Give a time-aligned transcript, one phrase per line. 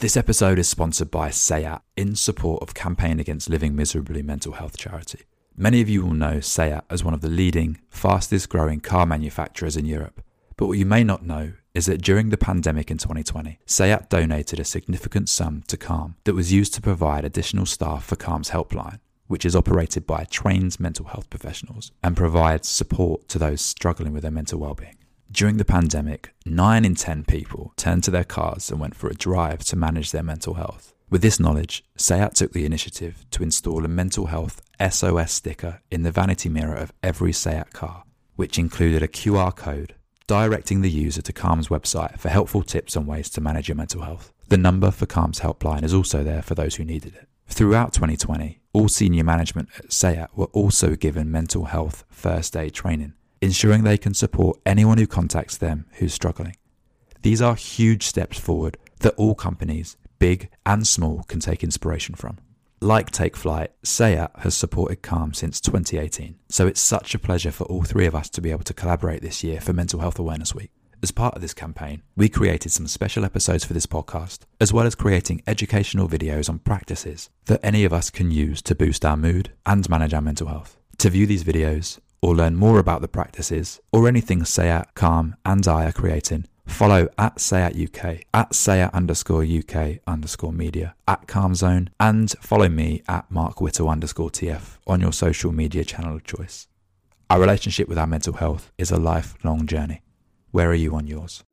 [0.00, 4.78] This episode is sponsored by SEAT in support of Campaign Against Living Miserably mental health
[4.78, 5.22] charity.
[5.56, 9.76] Many of you will know SEAT as one of the leading, fastest growing car manufacturers
[9.76, 10.22] in Europe.
[10.56, 14.60] But what you may not know is that during the pandemic in 2020, SEAT donated
[14.60, 19.00] a significant sum to Calm that was used to provide additional staff for Calm's helpline,
[19.26, 24.22] which is operated by trained mental health professionals and provides support to those struggling with
[24.22, 24.97] their mental well-being.
[25.30, 29.14] During the pandemic, 9 in 10 people turned to their cars and went for a
[29.14, 30.94] drive to manage their mental health.
[31.10, 36.02] With this knowledge, SEAT took the initiative to install a mental health SOS sticker in
[36.02, 38.04] the vanity mirror of every SEAT car,
[38.36, 39.94] which included a QR code
[40.26, 44.02] directing the user to Calm's website for helpful tips on ways to manage your mental
[44.02, 44.32] health.
[44.48, 47.28] The number for Calm's helpline is also there for those who needed it.
[47.48, 53.12] Throughout 2020, all senior management at SEAT were also given mental health first aid training
[53.40, 56.56] ensuring they can support anyone who contacts them who's struggling.
[57.22, 62.38] These are huge steps forward that all companies, big and small, can take inspiration from.
[62.80, 67.64] Like Take Flight, SEAT has supported Calm since 2018, so it's such a pleasure for
[67.64, 70.54] all three of us to be able to collaborate this year for Mental Health Awareness
[70.54, 70.70] Week.
[71.02, 74.86] As part of this campaign, we created some special episodes for this podcast, as well
[74.86, 79.16] as creating educational videos on practices that any of us can use to boost our
[79.16, 80.76] mood and manage our mental health.
[80.98, 85.66] To view these videos, or learn more about the practices or anything SEAT, Calm, and
[85.66, 91.54] I are creating, follow at SEAT UK, at SEAT underscore UK underscore media, at Calm
[91.54, 96.24] Zone, and follow me at Mark Whittle underscore TF on your social media channel of
[96.24, 96.66] choice.
[97.30, 100.02] Our relationship with our mental health is a lifelong journey.
[100.50, 101.44] Where are you on yours?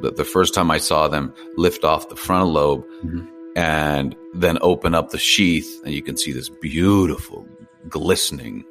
[0.00, 3.26] The, the first time I saw them lift off the frontal lobe mm-hmm.
[3.56, 7.46] and then open up the sheath, and you can see this beautiful,
[7.88, 8.64] glistening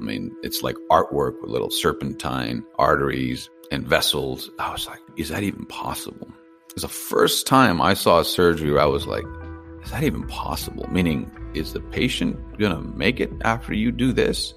[0.00, 4.48] I mean, it's like artwork with little serpentine arteries and vessels.
[4.60, 6.28] I was like, is that even possible?
[6.70, 9.24] It's the first time I saw a surgery where I was like,
[9.82, 10.88] is that even possible?
[10.88, 14.54] Meaning, is the patient going to make it after you do this?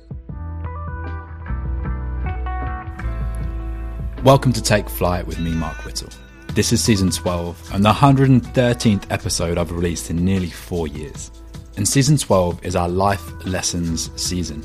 [4.23, 6.09] Welcome to Take Flight with me, Mark Whittle.
[6.53, 11.31] This is season 12 and the 113th episode I've released in nearly four years.
[11.77, 14.61] And season 12 is our life lessons season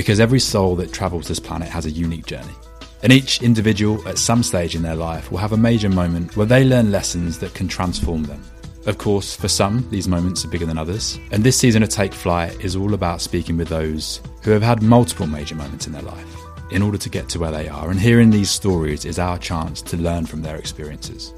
[0.00, 2.54] because every soul that travels this planet has a unique journey.
[3.02, 6.46] And each individual at some stage in their life will have a major moment where
[6.46, 8.42] they learn lessons that can transform them.
[8.86, 11.18] Of course, for some, these moments are bigger than others.
[11.32, 14.82] And this season of Take Flight is all about speaking with those who have had
[14.82, 16.34] multiple major moments in their life
[16.70, 17.90] in order to get to where they are.
[17.90, 21.34] And hearing these stories is our chance to learn from their experiences.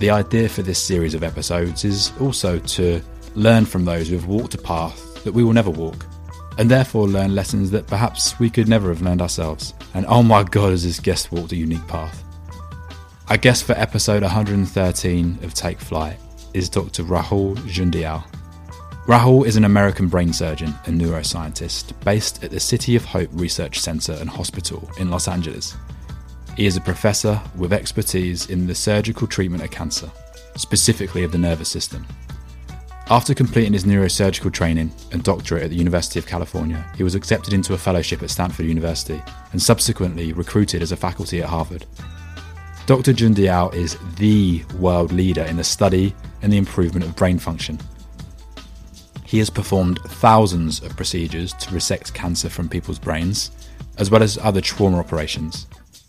[0.00, 3.00] The idea for this series of episodes is also to
[3.36, 6.04] learn from those who have walked a path that we will never walk
[6.58, 9.74] and therefore learn lessons that perhaps we could never have learned ourselves.
[9.94, 12.22] And oh my god, has this guest walked a unique path.
[13.28, 16.18] Our guest for episode 113 of Take Flight
[16.52, 17.02] is Dr.
[17.02, 18.24] Rahul Jandial.
[19.06, 23.80] Rahul is an American brain surgeon and neuroscientist based at the City of Hope Research
[23.80, 25.76] Center and Hospital in Los Angeles.
[26.56, 30.10] He is a professor with expertise in the surgical treatment of cancer,
[30.56, 32.06] specifically of the nervous system.
[33.10, 37.52] After completing his neurosurgical training and doctorate at the University of California, he was accepted
[37.52, 39.22] into a fellowship at Stanford University
[39.52, 41.84] and subsequently recruited as a faculty at Harvard.
[42.86, 43.12] Dr.
[43.12, 47.78] Jandial is the world leader in the study and the improvement of brain function.
[49.26, 53.50] He has performed thousands of procedures to resect cancer from people's brains,
[53.98, 55.66] as well as other trauma operations.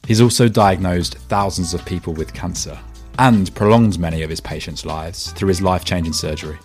[0.07, 2.79] He's also diagnosed thousands of people with cancer
[3.19, 6.57] and prolonged many of his patients' lives through his life changing surgery.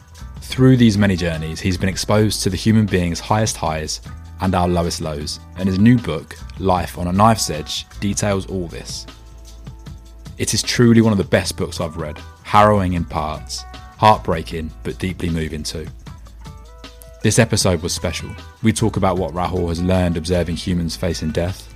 [0.51, 4.01] Through these many journeys, he's been exposed to the human being's highest highs
[4.41, 8.67] and our lowest lows, and his new book, Life on a Knife's Edge, details all
[8.67, 9.07] this.
[10.39, 13.63] It is truly one of the best books I've read, harrowing in parts,
[13.97, 15.87] heartbreaking, but deeply moving too.
[17.23, 18.31] This episode was special.
[18.65, 21.73] We talk about what Rahul has learned observing humans facing death,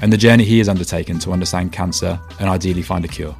[0.00, 3.34] and the journey he has undertaken to understand cancer and ideally find a cure.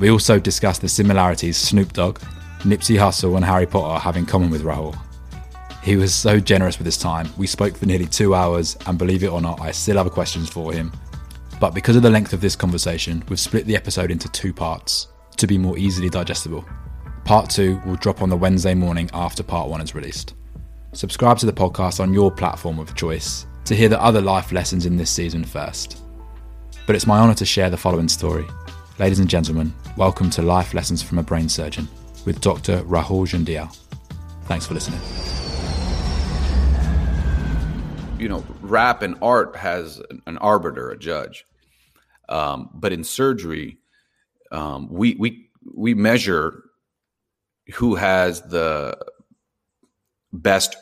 [0.00, 2.18] We also discuss the similarities Snoop Dogg,
[2.60, 4.98] Nipsey Hussle and Harry Potter have in common with Rahul.
[5.82, 7.28] He was so generous with his time.
[7.36, 10.48] We spoke for nearly two hours, and believe it or not, I still have questions
[10.48, 10.92] for him.
[11.60, 15.08] But because of the length of this conversation, we've split the episode into two parts
[15.36, 16.64] to be more easily digestible.
[17.24, 20.34] Part two will drop on the Wednesday morning after part one is released.
[20.92, 24.86] Subscribe to the podcast on your platform of choice to hear the other life lessons
[24.86, 26.02] in this season first.
[26.86, 28.46] But it's my honour to share the following story.
[28.98, 31.86] Ladies and gentlemen, welcome to Life Lessons from a Brain Surgeon
[32.26, 32.82] with Dr.
[32.82, 33.74] Rahul Jandial.
[34.44, 35.00] Thanks for listening.
[38.18, 41.46] You know, rap and art has an arbiter, a judge.
[42.28, 43.78] Um, but in surgery,
[44.50, 46.64] um, we we we measure
[47.74, 48.98] who has the
[50.32, 50.76] best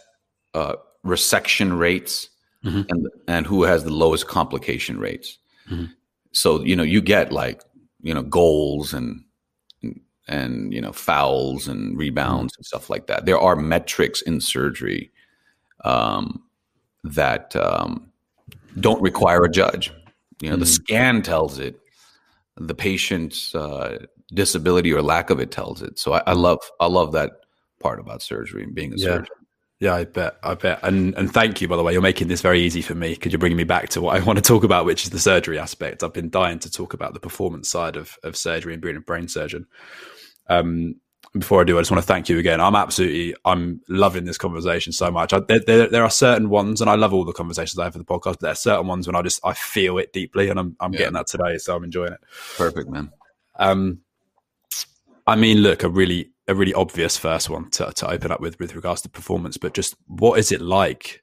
[0.55, 2.29] uh, resection rates
[2.65, 2.83] mm-hmm.
[2.89, 5.39] and and who has the lowest complication rates.
[5.71, 5.87] Mm-hmm.
[6.33, 7.63] So you know you get like
[8.01, 9.24] you know goals and
[10.27, 12.61] and you know fouls and rebounds mm-hmm.
[12.61, 13.27] and stuff like that.
[13.27, 15.13] There are metrics in surgery
[15.85, 16.43] um,
[17.05, 18.11] that um,
[18.81, 19.93] don't require a judge.
[20.41, 20.85] You know, the mm-hmm.
[20.85, 21.79] scan tells it.
[22.57, 25.99] The patient's uh, disability or lack of it tells it.
[25.99, 27.33] So I, I, love I love that
[27.81, 29.05] part about surgery and being a yeah.
[29.05, 29.35] surgeon.
[29.81, 30.37] Yeah, I bet.
[30.43, 30.79] I bet.
[30.83, 31.93] And and thank you, by the way.
[31.93, 34.25] You're making this very easy for me because you're bringing me back to what I
[34.25, 36.03] want to talk about, which is the surgery aspect.
[36.03, 39.01] I've been dying to talk about the performance side of, of surgery and being a
[39.01, 39.67] brain surgeon.
[40.49, 40.97] Um,
[41.37, 42.61] before I do, I just want to thank you again.
[42.61, 45.33] I'm absolutely, I'm loving this conversation so much.
[45.33, 47.95] I, there, there, there, are certain ones, and I love all the conversations I have
[47.95, 48.35] for the podcast.
[48.35, 50.93] But there are certain ones when I just I feel it deeply, and I'm I'm
[50.93, 50.99] yeah.
[50.99, 52.21] getting that today, so I'm enjoying it.
[52.57, 53.11] Perfect, man.
[53.57, 54.01] Um,
[55.27, 58.61] I mean, look, a really a really obvious first one to, to open up with
[58.61, 61.23] with regards to performance, but just what is it like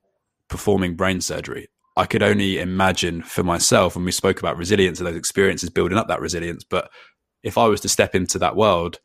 [0.50, 1.68] performing brain surgery?
[1.96, 5.98] I could only imagine for myself when we spoke about resilience and those experiences building
[5.98, 6.64] up that resilience.
[6.64, 6.90] But
[7.44, 9.00] if I was to step into that world,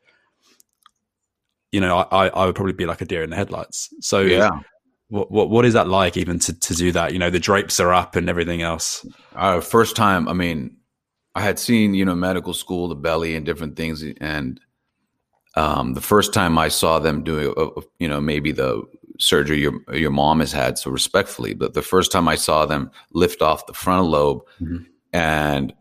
[1.73, 3.93] you know, I, I would probably be like a deer in the headlights.
[4.01, 4.51] So yeah.
[5.09, 7.13] What, what what is that like even to, to do that?
[7.13, 9.07] You know, the drapes are up and everything else.
[9.37, 10.77] Uh, first time, I mean,
[11.37, 14.03] I had seen, you know, medical school, the belly and different things.
[14.21, 14.59] And
[15.55, 18.83] um, the first time I saw them doing, uh, you know, maybe the
[19.21, 22.91] surgery your your mom has had, so respectfully, but the first time I saw them
[23.13, 24.85] lift off the frontal lobe mm-hmm.
[25.13, 25.73] and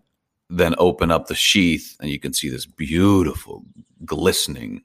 [0.50, 3.66] then open up the sheath, and you can see this beautiful
[4.06, 4.84] glistening.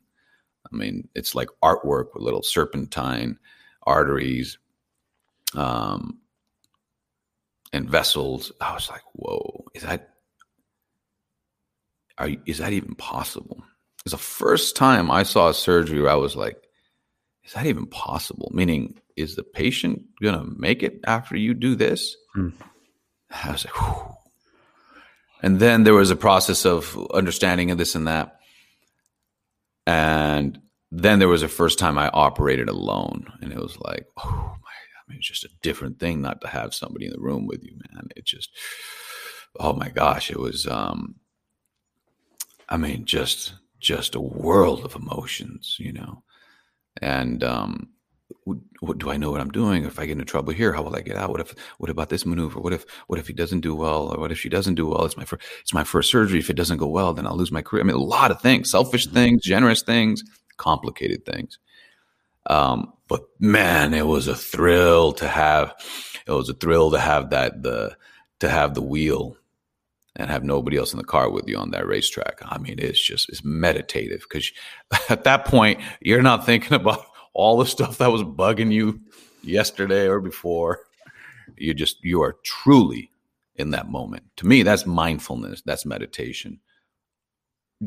[0.72, 3.38] I mean, it's like artwork with little serpentine
[3.82, 4.58] arteries,
[5.54, 6.18] um,
[7.72, 8.52] and vessels.
[8.60, 10.10] I was like, "Whoa, is that?
[12.18, 13.64] Are, is that even possible?"
[14.04, 16.56] It's the first time I saw a surgery where I was like,
[17.44, 18.50] is that even possible?
[18.54, 22.16] Meaning, is the patient going to make it after you do this?
[22.36, 22.52] Mm.
[23.30, 24.14] I was like, Whew.
[25.42, 28.39] and then there was a process of understanding of this and that.
[29.90, 30.60] And
[30.92, 34.30] then there was a first time I operated alone, and it was like, oh
[34.62, 37.48] my, I mean, it's just a different thing not to have somebody in the room
[37.48, 38.06] with you, man.
[38.14, 38.50] It just,
[39.58, 41.16] oh my gosh, it was, um,
[42.68, 46.22] I mean, just just a world of emotions, you know.
[47.02, 47.88] And um,
[48.80, 49.84] what, do I know what I'm doing?
[49.84, 51.30] If I get into trouble here, how will I get out?
[51.30, 51.54] What if?
[51.78, 52.60] What about this maneuver?
[52.60, 52.84] What if?
[53.06, 54.14] What if he doesn't do well?
[54.14, 55.04] Or what if she doesn't do well?
[55.04, 55.42] It's my first.
[55.60, 56.38] It's my first surgery.
[56.38, 57.82] If it doesn't go well, then I'll lose my career.
[57.82, 60.22] I mean, a lot of things: selfish things, generous things,
[60.56, 61.58] complicated things.
[62.46, 65.74] Um, but man, it was a thrill to have.
[66.26, 67.96] It was a thrill to have that the
[68.40, 69.36] to have the wheel
[70.16, 72.40] and have nobody else in the car with you on that racetrack.
[72.42, 74.50] I mean, it's just it's meditative because
[75.08, 79.00] at that point you're not thinking about all the stuff that was bugging you
[79.42, 80.80] yesterday or before.
[81.56, 83.10] You just you are truly
[83.56, 84.24] in that moment.
[84.36, 85.62] To me, that's mindfulness.
[85.62, 86.60] That's meditation.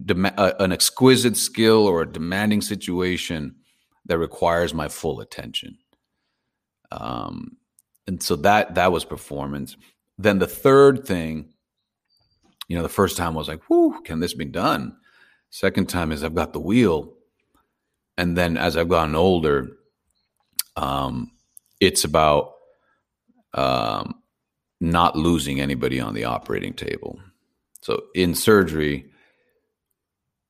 [0.06, 3.56] Dem- uh, an exquisite skill or a demanding situation
[4.06, 5.78] that requires my full attention.
[6.92, 7.57] Um,
[8.06, 9.78] and so that that was performance.
[10.18, 11.54] Then the third thing
[12.68, 14.95] you know, the first time was like, whoo, can this be done?
[15.50, 17.13] Second time is I've got the wheel.
[18.18, 19.69] And then as I've gotten older,
[20.76, 21.31] um,
[21.80, 22.54] it's about
[23.54, 24.16] um,
[24.80, 27.19] not losing anybody on the operating table.
[27.81, 29.06] So in surgery,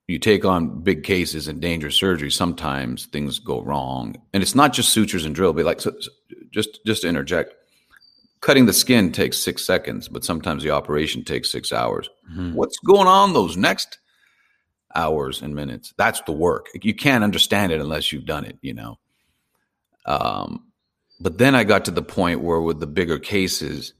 [0.07, 2.29] you take on big cases and dangerous surgery.
[2.29, 5.53] Sometimes things go wrong, and it's not just sutures and drill.
[5.53, 5.93] But like, so,
[6.51, 7.53] just just to interject,
[8.41, 12.09] cutting the skin takes six seconds, but sometimes the operation takes six hours.
[12.29, 12.53] Mm-hmm.
[12.53, 13.97] What's going on those next
[14.95, 15.93] hours and minutes?
[15.97, 16.67] That's the work.
[16.81, 18.99] You can't understand it unless you've done it, you know.
[20.05, 20.71] Um,
[21.19, 23.93] but then I got to the point where, with the bigger cases,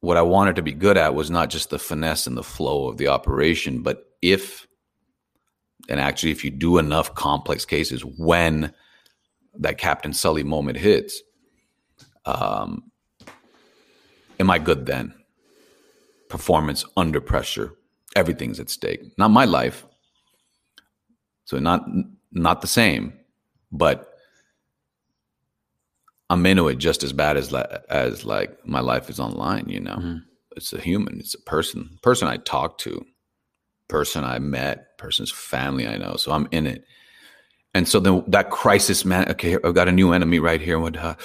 [0.00, 2.88] what I wanted to be good at was not just the finesse and the flow
[2.88, 4.66] of the operation, but if,
[5.88, 8.72] and actually, if you do enough complex cases, when
[9.58, 11.22] that Captain Sully moment hits,
[12.24, 12.90] um,
[14.40, 15.14] Am I good then?
[16.28, 17.74] Performance under pressure.
[18.16, 19.00] Everything's at stake.
[19.18, 19.84] Not my life.
[21.44, 21.84] So not
[22.32, 23.12] not the same,
[23.70, 24.14] but
[26.30, 29.68] I'm into it just as bad as as like my life is online.
[29.68, 30.16] You know, mm-hmm.
[30.56, 31.20] it's a human.
[31.20, 31.98] It's a person.
[32.02, 33.04] Person I talk to.
[33.88, 34.96] Person I met.
[34.98, 36.16] Person's family I know.
[36.16, 36.84] So I'm in it.
[37.74, 39.28] And so then that crisis, man.
[39.30, 40.78] Okay, I've got a new enemy right here.
[40.78, 40.96] What?
[40.96, 41.16] Uh,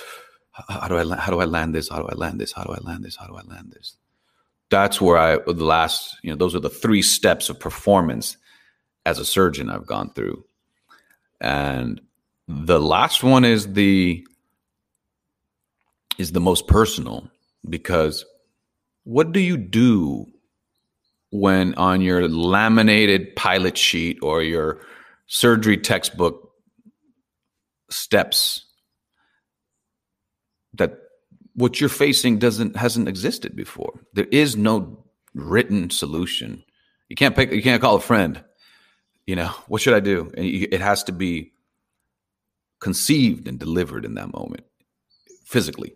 [0.68, 1.90] how do I how do I land this?
[1.90, 2.52] How do I land this?
[2.52, 3.16] How do I land this?
[3.16, 3.96] How do I land this?
[4.70, 8.38] That's where I the last you know those are the three steps of performance
[9.06, 10.44] as a surgeon I've gone through.
[11.42, 12.02] And
[12.48, 14.26] the last one is the
[16.18, 17.30] is the most personal
[17.70, 18.26] because
[19.04, 20.26] what do you do
[21.32, 24.82] when on your laminated pilot sheet or your
[25.28, 26.52] surgery textbook
[27.90, 28.66] steps
[30.74, 31.00] that
[31.60, 34.00] what you're facing doesn't hasn't existed before.
[34.14, 36.64] There is no written solution.
[37.10, 37.52] You can't pick.
[37.52, 38.44] You can't call a friend.
[39.28, 40.32] You know what should I do?
[40.36, 41.52] And it has to be
[42.80, 44.64] conceived and delivered in that moment,
[45.44, 45.96] physically.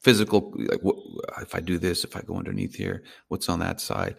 [0.00, 0.96] Physical, like what,
[1.42, 4.14] if I do this, if I go underneath here, what's on that side?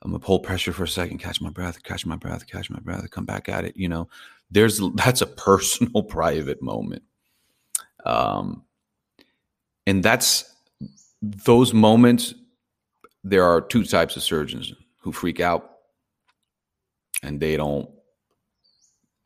[0.00, 2.80] I'm gonna hold pressure for a second, catch my breath, catch my breath, catch my
[2.80, 3.76] breath, come back at it.
[3.76, 4.08] You know,
[4.50, 7.02] there's that's a personal, private moment.
[8.06, 8.64] Um,
[9.86, 10.52] and that's
[11.20, 12.34] those moments.
[13.24, 15.78] There are two types of surgeons who freak out
[17.22, 17.88] and they don't,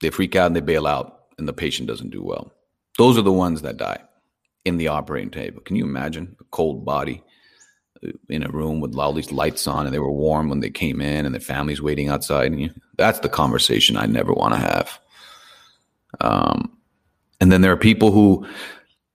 [0.00, 2.52] they freak out and they bail out, and the patient doesn't do well.
[2.98, 4.02] Those are the ones that die
[4.64, 5.60] in the operating table.
[5.62, 7.22] Can you imagine a cold body
[8.04, 10.70] uh, in a room with all these lights on and they were warm when they
[10.70, 12.52] came in and their families waiting outside?
[12.52, 14.98] And you, that's the conversation I never want to have.
[16.20, 16.76] Um,
[17.40, 18.46] and then there are people who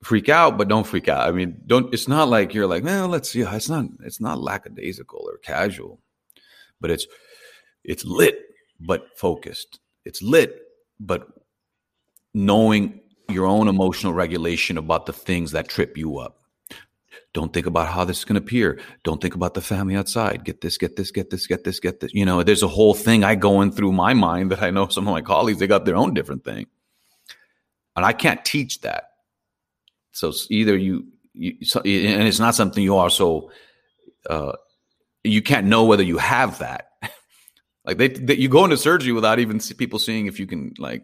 [0.03, 1.27] freak out, but don't freak out.
[1.27, 1.93] I mean, don't.
[1.93, 3.41] It's not like you're like, well, let's see.
[3.41, 3.85] It's not.
[4.03, 5.99] It's not lackadaisical or casual,
[6.79, 7.07] but it's
[7.83, 8.39] it's lit
[8.81, 9.79] but focused.
[10.05, 10.61] It's lit,
[10.99, 11.27] but
[12.33, 16.37] knowing your own emotional regulation about the things that trip you up.
[17.33, 18.79] Don't think about how this is going to appear.
[19.03, 20.43] Don't think about the family outside.
[20.43, 22.13] Get this, get this, get this, get this, get this.
[22.13, 25.07] You know, there's a whole thing I going through my mind that I know some
[25.07, 26.67] of my colleagues, they got their own different thing.
[27.95, 29.10] And I can't teach that.
[30.11, 33.49] So either you, you so, and it's not something you also,
[34.29, 34.53] uh,
[35.23, 36.89] you can't know whether you have that.
[37.85, 41.03] like they, they, you go into surgery without even people seeing if you can like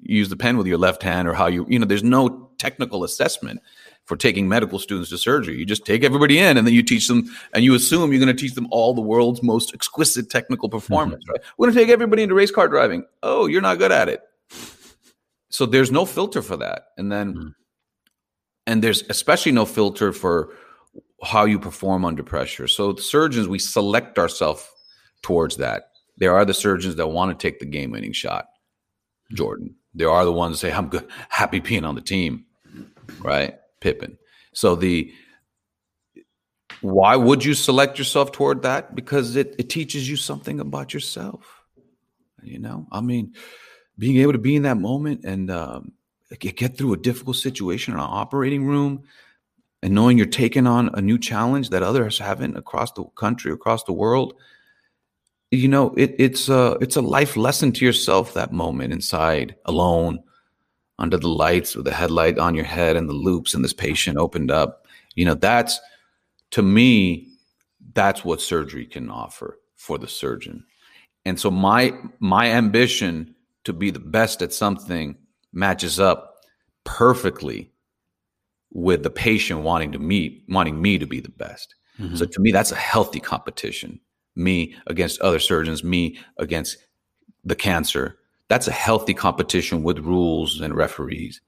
[0.00, 3.04] use the pen with your left hand or how you, you know, there's no technical
[3.04, 3.60] assessment
[4.04, 5.58] for taking medical students to surgery.
[5.58, 8.34] You just take everybody in and then you teach them and you assume you're going
[8.34, 11.32] to teach them all the world's most exquisite technical performance, mm-hmm.
[11.32, 11.40] right?
[11.58, 13.04] We're going to take everybody into race car driving.
[13.22, 14.22] Oh, you're not good at it.
[15.48, 16.88] So there's no filter for that.
[16.96, 17.48] And then mm-hmm
[18.66, 20.52] and there's especially no filter for
[21.22, 22.68] how you perform under pressure.
[22.68, 24.68] So surgeons, we select ourselves
[25.22, 25.90] towards that.
[26.18, 28.46] There are the surgeons that want to take the game winning shot,
[29.32, 29.74] Jordan.
[29.94, 32.44] There are the ones that say, I'm good, happy being on the team,
[33.20, 33.54] right?
[33.80, 34.18] Pippen.
[34.52, 35.12] So the
[36.82, 38.94] why would you select yourself toward that?
[38.94, 41.62] Because it, it teaches you something about yourself.
[42.42, 43.34] You know, I mean,
[43.98, 45.92] being able to be in that moment and um,
[46.34, 49.04] get through a difficult situation in an operating room
[49.82, 53.84] and knowing you're taking on a new challenge that others haven't across the country, across
[53.84, 54.34] the world,
[55.50, 58.34] you know, it, it's a it's a life lesson to yourself.
[58.34, 60.18] That moment inside, alone,
[60.98, 64.18] under the lights with the headlight on your head and the loupes, and this patient
[64.18, 64.86] opened up.
[65.14, 65.78] You know, that's
[66.52, 67.28] to me,
[67.94, 70.64] that's what surgery can offer for the surgeon.
[71.24, 75.16] And so my my ambition to be the best at something
[75.56, 76.34] matches up
[76.84, 77.72] perfectly
[78.70, 81.74] with the patient wanting to meet wanting me to be the best.
[81.98, 82.14] Mm-hmm.
[82.14, 83.98] So to me, that's a healthy competition.
[84.34, 86.76] Me against other surgeons, me against
[87.42, 88.18] the cancer.
[88.48, 91.40] That's a healthy competition with rules and referees.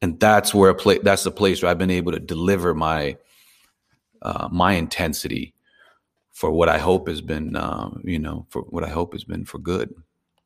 [0.00, 3.16] And that's where a place that's the place where I've been able to deliver my
[4.22, 5.54] uh, my intensity
[6.30, 9.44] for what I hope has been, uh, you know, for what I hope has been
[9.44, 9.92] for good.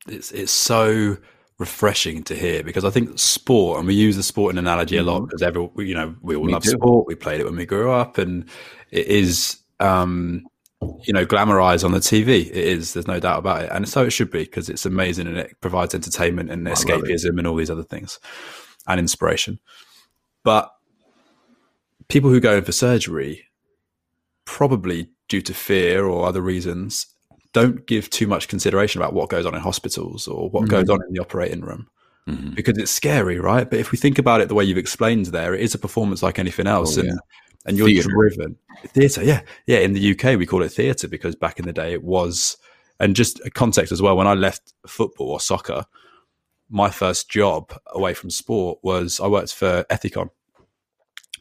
[0.09, 1.19] It's it's so
[1.59, 5.19] refreshing to hear because I think sport, and we use the sporting analogy a lot
[5.19, 5.27] mm-hmm.
[5.27, 6.71] because every you know we all Me love too.
[6.71, 7.07] sport.
[7.07, 8.45] We played it when we grew up, and
[8.91, 10.47] it is um,
[11.05, 12.47] you know glamorized on the TV.
[12.47, 12.93] It is.
[12.93, 15.61] There's no doubt about it, and so it should be because it's amazing and it
[15.61, 18.19] provides entertainment and escapism and all these other things
[18.87, 19.59] and inspiration.
[20.45, 20.71] But
[22.09, 23.45] people who go in for surgery,
[24.45, 27.07] probably due to fear or other reasons,
[27.57, 30.73] don't give too much consideration about what goes on in hospitals or what mm-hmm.
[30.73, 31.89] goes on in the operating room
[32.29, 32.51] mm-hmm.
[32.51, 33.69] because it's scary, right?
[33.71, 36.23] But if we think about it the way you've explained there, it is a performance
[36.23, 36.99] like anything else.
[36.99, 37.17] Oh, and, yeah.
[37.65, 38.11] and you're theater.
[38.11, 38.57] driven.
[38.89, 39.41] Theatre, yeah.
[39.67, 39.79] Yeah.
[39.79, 42.59] In the UK, we call it theatre because back in the day it was,
[43.01, 45.87] and just a context as well, when I left football or soccer,
[46.69, 50.29] my first job away from sport was I worked for Ethicon.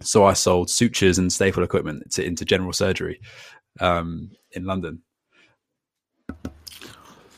[0.01, 3.19] So I sold sutures and staple equipment to, into general surgery
[3.81, 5.01] um, in London.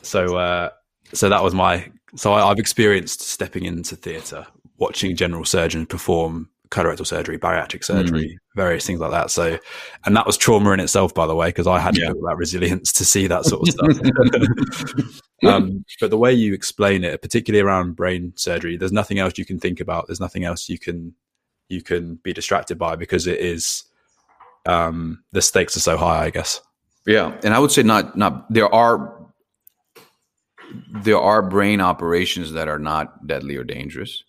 [0.08, 0.70] So, uh,
[1.12, 1.90] so that was my.
[2.16, 4.46] So I, have experienced stepping into theatre,
[4.78, 8.56] watching general surgeons perform colorectal surgery, bariatric surgery, mm.
[8.56, 9.30] various things like that.
[9.30, 9.58] So,
[10.04, 12.08] and that was trauma in itself, by the way, because I had yeah.
[12.08, 13.74] that resilience to see that sort of
[14.94, 15.20] stuff.
[15.44, 19.44] um, but the way you explain it, particularly around brain surgery, there's nothing else you
[19.44, 20.06] can think about.
[20.06, 21.14] There's nothing else you can
[21.68, 23.84] you can be distracted by because it is
[24.64, 26.24] um, the stakes are so high.
[26.24, 26.60] I guess.
[27.06, 29.17] Yeah, and I would say not not there are
[31.02, 34.22] there are brain operations that are not deadly or dangerous,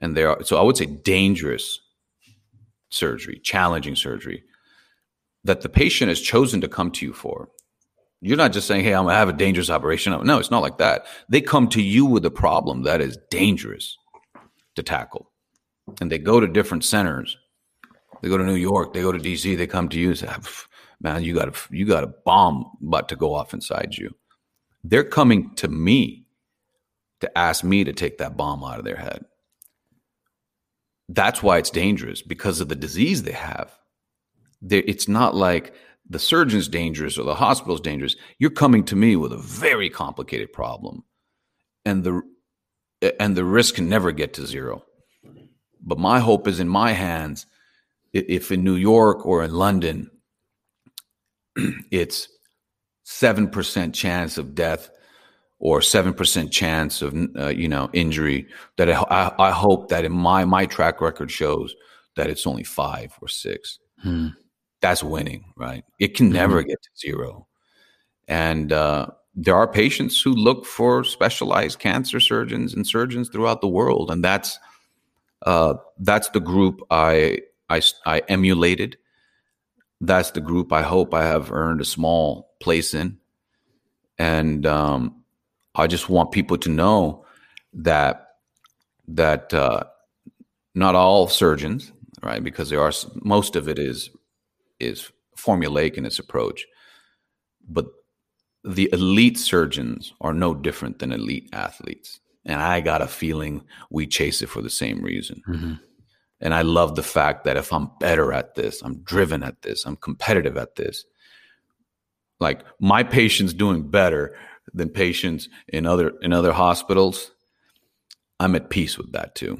[0.00, 1.80] and there are so I would say dangerous
[2.90, 4.44] surgery, challenging surgery
[5.44, 7.48] that the patient has chosen to come to you for.
[8.20, 10.78] You're not just saying, "Hey, I'm gonna have a dangerous operation." No, it's not like
[10.78, 11.06] that.
[11.28, 13.98] They come to you with a problem that is dangerous
[14.76, 15.30] to tackle,
[16.00, 17.36] and they go to different centers.
[18.22, 18.94] They go to New York.
[18.94, 19.54] They go to DC.
[19.54, 20.28] They come to you and say,
[21.00, 24.14] "Man, you got a you got a bomb about to go off inside you."
[24.84, 26.26] They're coming to me
[27.20, 29.24] to ask me to take that bomb out of their head.
[31.08, 33.74] That's why it's dangerous because of the disease they have.
[34.60, 35.74] They're, it's not like
[36.08, 38.16] the surgeon's dangerous or the hospital's dangerous.
[38.38, 41.04] You're coming to me with a very complicated problem,
[41.84, 42.22] and the
[43.18, 44.84] and the risk can never get to zero.
[45.80, 47.46] But my hope is in my hands.
[48.12, 50.10] If in New York or in London,
[51.90, 52.28] it's
[53.04, 54.90] seven percent chance of death
[55.58, 58.46] or seven percent chance of uh, you know injury.
[58.76, 61.74] That I, I, hope that in my my track record shows
[62.16, 63.78] that it's only five or six.
[64.02, 64.28] Hmm.
[64.80, 65.84] That's winning, right?
[65.98, 66.68] It can never mm-hmm.
[66.68, 67.46] get to zero.
[68.28, 73.68] And uh, there are patients who look for specialized cancer surgeons and surgeons throughout the
[73.68, 74.58] world, and that's
[75.46, 78.98] uh, that's the group I, I I emulated.
[80.00, 83.18] That's the group I hope I have earned a small place in,
[84.18, 85.22] and um,
[85.74, 87.24] I just want people to know
[87.74, 88.28] that
[89.08, 89.84] that uh,
[90.74, 91.92] not all surgeons,
[92.22, 92.42] right?
[92.42, 92.92] Because there are
[93.22, 94.10] most of it is
[94.80, 96.66] is formulaic in its approach,
[97.68, 97.86] but
[98.64, 104.06] the elite surgeons are no different than elite athletes, and I got a feeling we
[104.06, 105.42] chase it for the same reason.
[105.48, 105.74] Mm-hmm.
[106.40, 109.86] And I love the fact that if I'm better at this, I'm driven at this,
[109.86, 111.04] I'm competitive at this.
[112.44, 114.36] Like my patient's doing better
[114.72, 117.30] than patients in other in other hospitals,
[118.38, 119.58] I'm at peace with that too.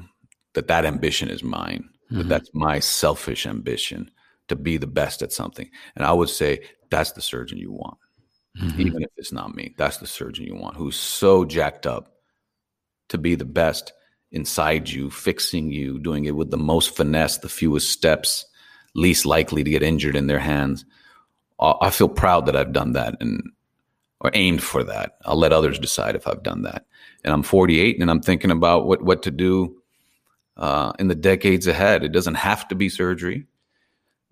[0.53, 1.89] That that ambition is mine.
[2.11, 2.17] Mm-hmm.
[2.19, 4.11] That that's my selfish ambition
[4.49, 5.69] to be the best at something.
[5.95, 7.97] And I would say that's the surgeon you want.
[8.61, 8.81] Mm-hmm.
[8.81, 12.13] Even if it's not me, that's the surgeon you want who's so jacked up
[13.09, 13.93] to be the best
[14.31, 18.45] inside you, fixing you, doing it with the most finesse, the fewest steps,
[18.93, 20.85] least likely to get injured in their hands.
[21.59, 23.15] I feel proud that I've done that.
[23.21, 23.41] And
[24.25, 25.17] or aimed for that.
[25.25, 26.85] I'll let others decide if I've done that.
[27.23, 29.77] And I'm 48 and I'm thinking about what, what to do
[30.57, 32.03] uh, in the decades ahead.
[32.03, 33.45] It doesn't have to be surgery,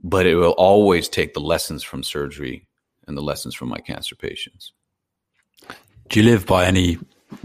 [0.04, 2.66] but it will always take the lessons from surgery
[3.08, 4.74] and the lessons from my cancer patients.
[6.10, 6.98] Do you live by any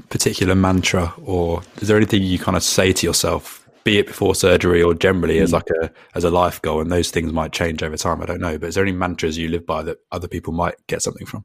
[0.09, 3.58] particular mantra or is there anything you kind of say to yourself
[3.88, 5.57] be it before surgery or generally as hmm.
[5.57, 8.40] like a as a life goal and those things might change over time i don't
[8.40, 11.27] know but is there any mantras you live by that other people might get something
[11.27, 11.44] from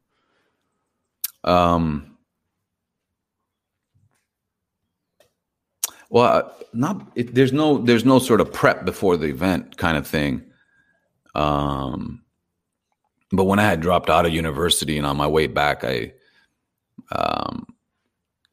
[1.44, 2.16] um,
[6.08, 10.06] well, not it, there's no there's no sort of prep before the event kind of
[10.06, 10.42] thing.
[11.34, 12.22] Um,
[13.30, 16.12] but when I had dropped out of university and on my way back, I
[17.12, 17.66] um,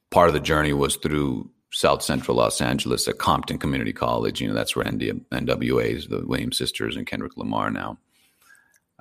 [0.09, 4.41] part of the journey was through South Central Los Angeles at Compton Community College.
[4.41, 7.97] You know, that's where ND, NWA is, the Williams sisters and Kendrick Lamar now.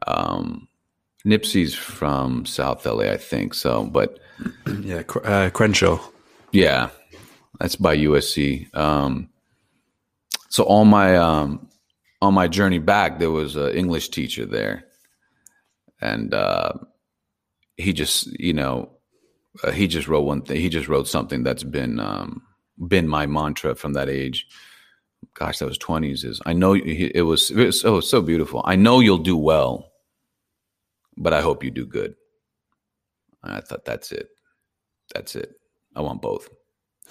[0.06, 0.68] Um,
[1.26, 3.84] Nipsey's from South LA, I think so.
[3.84, 4.18] But
[4.80, 6.00] yeah, uh, Crenshaw.
[6.52, 6.90] Yeah,
[7.58, 8.74] that's by USC.
[8.74, 9.28] Um,
[10.48, 11.68] so on my um,
[12.22, 14.84] on my journey back, there was an English teacher there,
[16.00, 16.72] and uh,
[17.76, 18.90] he just you know
[19.62, 20.60] uh, he just wrote one thing.
[20.60, 22.42] He just wrote something that's been um,
[22.86, 24.46] been my mantra from that age.
[25.34, 26.24] Gosh, that was twenties.
[26.24, 28.62] Is I know it was it was so so beautiful.
[28.64, 29.90] I know you'll do well
[31.20, 32.14] but I hope you do good.
[33.44, 34.28] And I thought that's it.
[35.14, 35.52] That's it.
[35.94, 36.48] I want both.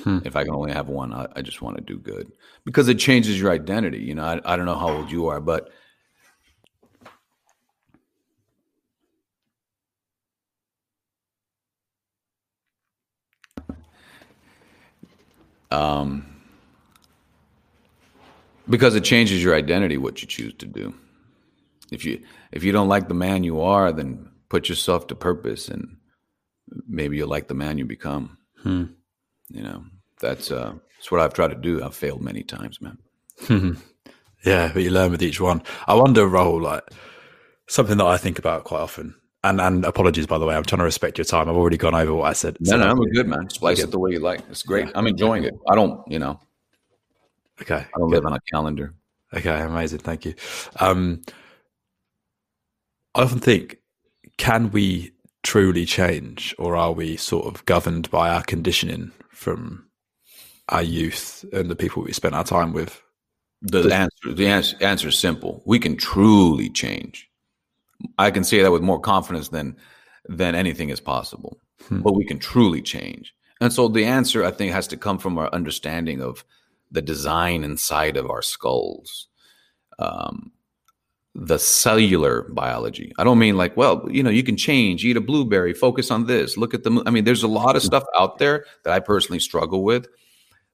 [0.04, 0.20] Hmm.
[0.26, 2.32] If I can only have one, I, I, just want to do good
[2.66, 4.00] because it changes your identity.
[4.00, 5.72] You know, I, I don't know how old you are, but
[15.72, 16.26] um,
[18.70, 20.94] because it changes your identity what you choose to do.
[21.92, 25.68] If you if you don't like the man you are, then put yourself to purpose,
[25.68, 25.98] and
[26.88, 28.38] maybe you'll like the man you become.
[28.62, 28.86] Hmm.
[29.50, 29.86] You know,
[30.20, 31.84] that's uh, that's what I've tried to do.
[31.84, 32.98] I've failed many times, man.
[34.46, 35.64] Yeah, but you learn with each one.
[35.88, 36.84] I wonder, Rahul, like
[37.68, 39.16] something that I think about quite often.
[39.44, 41.50] And and apologies by the way, I'm trying to respect your time.
[41.50, 42.58] I've already gone over what I said.
[42.60, 43.50] No, no, I'm good, man.
[43.50, 44.42] Splice it the way you like.
[44.50, 44.88] It's great.
[44.88, 44.92] Yeah.
[44.96, 45.54] I'm enjoying it.
[45.70, 46.40] I don't, you know.
[47.62, 47.76] Okay.
[47.76, 48.18] I don't good.
[48.18, 48.94] live on a calendar.
[49.34, 50.00] Okay, amazing.
[50.00, 50.34] Thank you.
[50.80, 51.22] Um,
[53.16, 53.78] I often think,
[54.38, 55.12] can we
[55.44, 59.86] truly change, or are we sort of governed by our conditioning from
[60.70, 63.02] our youth and the people we spent our time with?
[63.62, 65.62] The answer, the answer, answer is simple.
[65.66, 67.29] We can truly change.
[68.18, 69.76] I can say that with more confidence than
[70.28, 71.60] than anything is possible.
[71.88, 72.02] Hmm.
[72.02, 73.34] But we can truly change.
[73.62, 76.46] And so the answer, I think, has to come from our understanding of
[76.92, 79.28] the design inside of our skulls.
[79.98, 80.52] Um,
[81.36, 83.14] the cellular biology.
[83.18, 86.26] I don't mean like, well, you know, you can change, eat a blueberry, focus on
[86.26, 87.04] this, look at the.
[87.06, 90.08] I mean, there's a lot of stuff out there that I personally struggle with.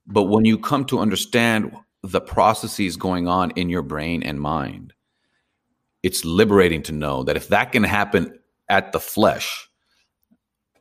[0.07, 4.93] But when you come to understand the processes going on in your brain and mind,
[6.05, 8.37] it's liberating to know that if that can happen
[8.69, 9.67] at the flesh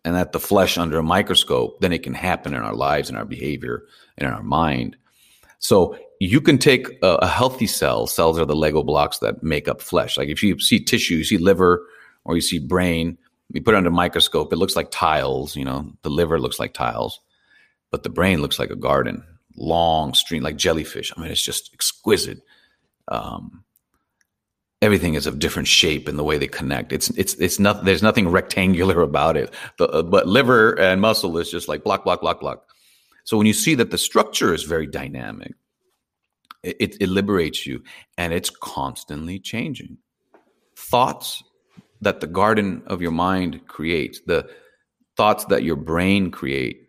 [0.05, 3.17] and at the flesh under a microscope, then it can happen in our lives and
[3.17, 3.85] our behavior
[4.19, 4.99] and in our mind.
[5.61, 9.67] So you can take a, a, healthy cell, cells are the Lego blocks that make
[9.67, 10.19] up flesh.
[10.19, 11.89] Like if you see tissue, you see liver
[12.27, 13.17] or you see brain,
[13.51, 16.59] you put it under a microscope, it looks like tiles, you know, the liver looks
[16.59, 17.19] like tiles,
[17.91, 19.25] but the brain looks like a garden,
[19.57, 21.15] long stream, like jellyfish.
[21.17, 22.43] I mean, it's just exquisite.
[23.09, 23.65] Um,
[24.83, 26.93] everything is of different shape in the way they connect.
[26.93, 29.53] It's it's it's not there's nothing rectangular about it.
[29.79, 32.69] The, uh, but liver and muscle is just like block block block block.
[33.25, 35.55] So when you see that the structure is very dynamic,
[36.63, 37.83] it, it liberates you,
[38.19, 39.99] and it's constantly changing.
[40.77, 41.43] Thoughts
[42.03, 44.49] that the garden of your mind creates, the
[45.17, 46.89] thoughts that your brain create,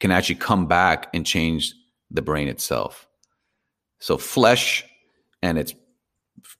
[0.00, 1.72] can actually come back and change
[2.10, 3.06] the brain itself.
[4.00, 4.84] So flesh
[5.42, 5.74] and its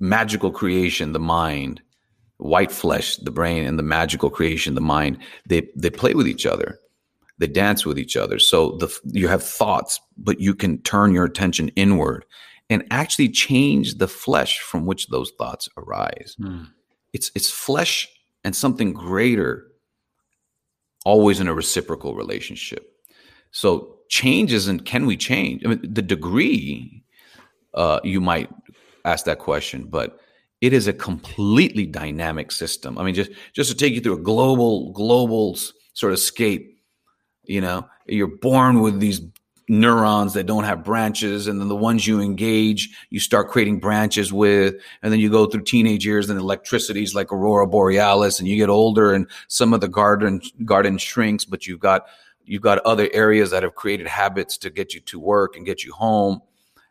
[0.04, 1.80] magical creation, the mind,
[2.36, 6.46] white flesh, the brain, and the magical creation, the mind, they they play with each
[6.46, 6.78] other.
[7.38, 8.38] They dance with each other.
[8.38, 12.24] So the you have thoughts, but you can turn your attention inward
[12.70, 16.36] and actually change the flesh from which those thoughts arise.
[16.40, 16.68] Mm.
[17.12, 18.08] It's it's flesh
[18.44, 19.66] and something greater
[21.04, 22.90] always in a reciprocal relationship.
[23.50, 25.64] So change isn't can we change?
[25.64, 27.04] I mean, the degree
[27.74, 28.48] uh, you might
[29.04, 30.18] ask that question, but
[30.60, 32.98] it is a completely dynamic system.
[32.98, 35.56] I mean, just just to take you through a global global
[35.92, 36.78] sort of scape,
[37.44, 39.20] you know, you're born with these
[39.68, 44.30] neurons that don't have branches and then the ones you engage you start creating branches
[44.30, 48.56] with and then you go through teenage years and electricities like aurora borealis and you
[48.56, 52.04] get older and some of the garden garden shrinks but you've got
[52.44, 55.82] you've got other areas that have created habits to get you to work and get
[55.82, 56.42] you home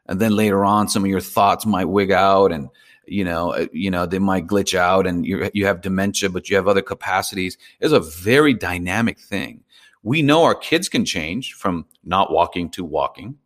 [0.08, 2.70] and then later on some of your thoughts might wig out and
[3.06, 6.50] you know uh, you know they might glitch out and you you have dementia but
[6.50, 7.58] you have other capacities.
[7.80, 9.64] It's a very dynamic thing.
[10.04, 13.38] We know our kids can change from not walking to walking.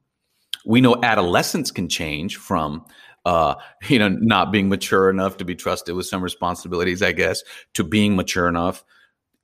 [0.65, 2.85] We know adolescents can change from
[3.25, 3.55] uh,
[3.87, 7.43] you know not being mature enough to be trusted with some responsibilities i guess
[7.73, 8.83] to being mature enough.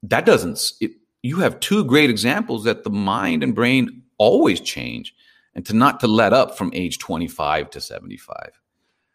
[0.03, 5.15] That doesn't it, you have two great examples that the mind and brain always change
[5.55, 8.59] and to not to let up from age 25 to 75.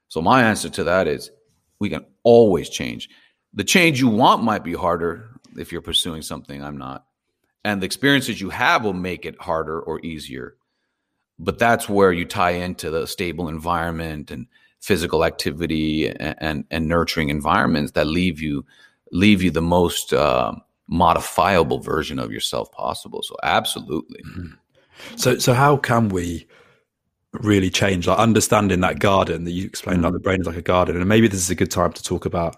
[0.08, 1.30] So my answer to that is
[1.78, 3.08] we can always change.
[3.54, 7.06] The change you want might be harder if you're pursuing something I'm not.
[7.64, 10.56] And the experiences you have will make it harder or easier.
[11.38, 14.46] But that's where you tie into the stable environment and
[14.80, 18.64] physical activity and, and, and nurturing environments that leave you
[19.10, 20.52] leave you the most uh,
[20.88, 23.22] modifiable version of yourself possible.
[23.22, 24.22] So absolutely.
[24.22, 24.54] Mm-hmm.
[25.16, 26.46] So, so how can we
[27.32, 28.06] really change?
[28.06, 31.08] Like understanding that garden that you explained, like the brain is like a garden, and
[31.08, 32.56] maybe this is a good time to talk about,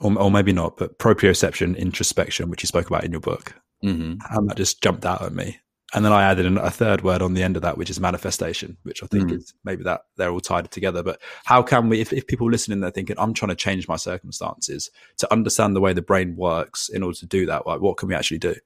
[0.00, 4.14] or, or maybe not, but proprioception, introspection, which you spoke about in your book, mm-hmm.
[4.36, 5.58] and that just jumped out at me.
[5.94, 8.76] And then I added a third word on the end of that, which is manifestation,
[8.82, 9.36] which I think mm.
[9.36, 11.04] is maybe that they're all tied together.
[11.04, 13.94] But how can we, if, if people listening, they're thinking, I'm trying to change my
[13.94, 17.96] circumstances to understand the way the brain works in order to do that, like, what
[17.96, 18.56] can we actually do?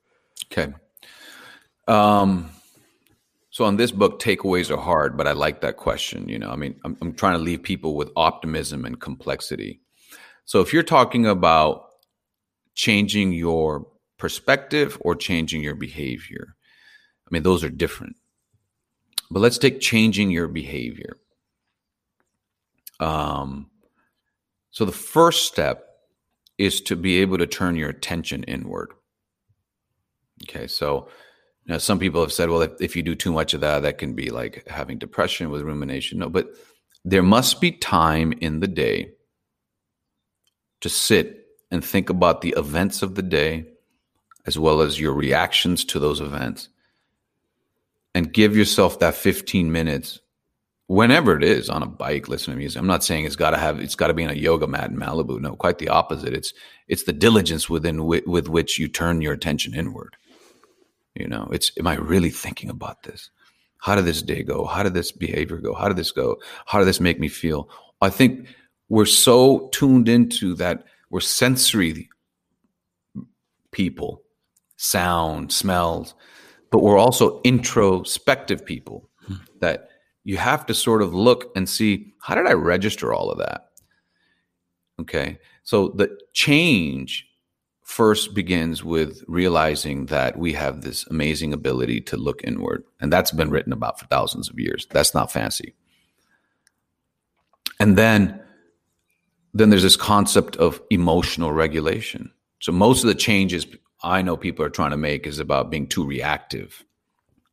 [0.51, 0.73] Okay.
[1.89, 2.51] Um,
[3.51, 6.29] so on this book, takeaways are hard, but I like that question.
[6.29, 9.81] You know, I mean, I'm, I'm trying to leave people with optimism and complexity.
[10.45, 11.87] So if you're talking about
[12.75, 16.55] changing your perspective or changing your behavior,
[17.27, 18.17] I mean, those are different.
[19.31, 21.17] But let's take changing your behavior.
[23.01, 23.71] Um,
[24.71, 25.85] so the first step
[26.59, 28.93] is to be able to turn your attention inward.
[30.45, 31.09] Okay, so
[31.75, 33.99] know, some people have said, well, if, if you do too much of that, that
[33.99, 36.19] can be like having depression with rumination.
[36.19, 36.49] No, but
[37.05, 39.13] there must be time in the day
[40.81, 43.67] to sit and think about the events of the day
[44.47, 46.71] as well as your reactions to those events
[48.15, 50.21] and give yourself that 15 minutes
[50.87, 52.81] whenever it is on a bike listening to music.
[52.81, 54.91] I'm not saying it's got to have it's got to be in a yoga mat
[54.91, 55.39] in malibu.
[55.39, 56.33] No quite the opposite.
[56.33, 56.55] It's
[56.89, 60.17] it's the diligence within with which you turn your attention inward
[61.15, 63.31] you know it's am i really thinking about this
[63.79, 66.79] how did this day go how did this behavior go how did this go how
[66.79, 67.69] did this make me feel
[68.01, 68.49] i think
[68.89, 72.09] we're so tuned into that we're sensory
[73.71, 74.23] people
[74.77, 76.15] sound smells
[76.71, 79.35] but we're also introspective people hmm.
[79.61, 79.89] that
[80.25, 83.71] you have to sort of look and see how did I register all of that?
[85.01, 85.39] Okay.
[85.63, 87.27] So the change
[87.89, 92.85] first begins with realizing that we have this amazing ability to look inward.
[93.01, 94.87] And that's been written about for thousands of years.
[94.91, 95.75] That's not fancy.
[97.81, 98.43] And then
[99.55, 102.31] then there's this concept of emotional regulation.
[102.61, 103.67] So most of the changes
[104.03, 106.85] I know people are trying to make is about being too reactive,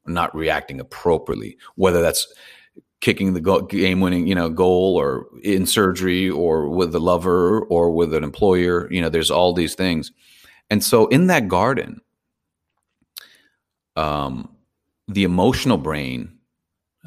[0.06, 2.28] not reacting appropriately, whether that's
[3.06, 7.92] kicking the game winning, you know, goal or in surgery or with a lover or
[7.92, 10.12] with an employer, you know, there's all these things.
[10.72, 12.02] And so in that garden,
[13.96, 14.50] um,
[15.08, 16.40] the emotional brain,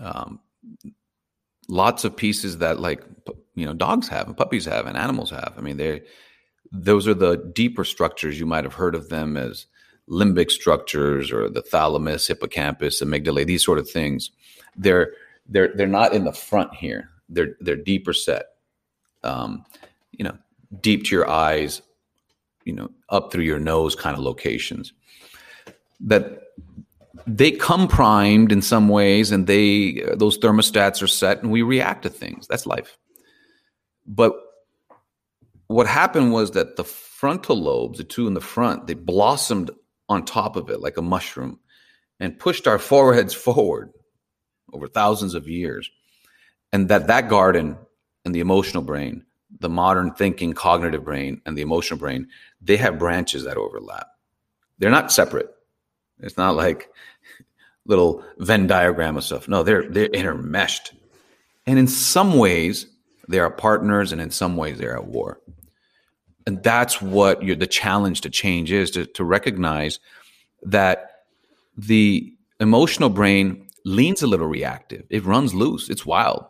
[0.01, 0.39] um,
[1.69, 3.03] lots of pieces that like,
[3.57, 5.55] you know, dogs have and puppies have and animals have.
[5.59, 6.03] I mean, they
[6.71, 8.39] those are the deeper structures.
[8.39, 9.67] You might have heard of them as
[10.09, 14.31] limbic structures or the thalamus, hippocampus, amygdala, these sort of things.
[14.77, 15.13] They're
[15.49, 17.11] they're they're not in the front here.
[17.29, 18.47] They're they're deeper set.
[19.25, 19.65] Um,
[20.13, 20.37] you know,
[20.81, 21.83] deep to your eyes,
[22.65, 24.93] you know, up through your nose kind of locations.
[26.01, 26.43] That
[27.27, 32.03] they come primed in some ways and they those thermostats are set and we react
[32.03, 32.47] to things.
[32.47, 32.97] That's life.
[34.07, 34.35] But
[35.67, 39.71] what happened was that the frontal lobes, the two in the front, they blossomed
[40.09, 41.59] on top of it like a mushroom
[42.21, 43.93] and pushed our foreheads forward
[44.73, 45.91] over thousands of years.
[46.73, 47.77] And that that garden
[48.25, 49.25] and the emotional brain,
[49.61, 52.29] the modern thinking cognitive brain and the emotional brain,
[52.61, 54.07] they have branches that overlap.
[54.79, 55.55] They're not separate.
[56.21, 56.91] It's not like
[57.87, 59.49] little Venn diagram of stuff.
[59.49, 60.93] No, they're they're intermeshed.
[61.67, 62.87] And in some ways,
[63.29, 65.41] they are partners, and in some ways, they're at war
[66.49, 70.01] and that's what the challenge to change is to, to recognize
[70.63, 71.25] that
[71.77, 75.05] the emotional brain leans a little reactive.
[75.11, 75.89] It runs loose.
[75.89, 76.45] It's wild.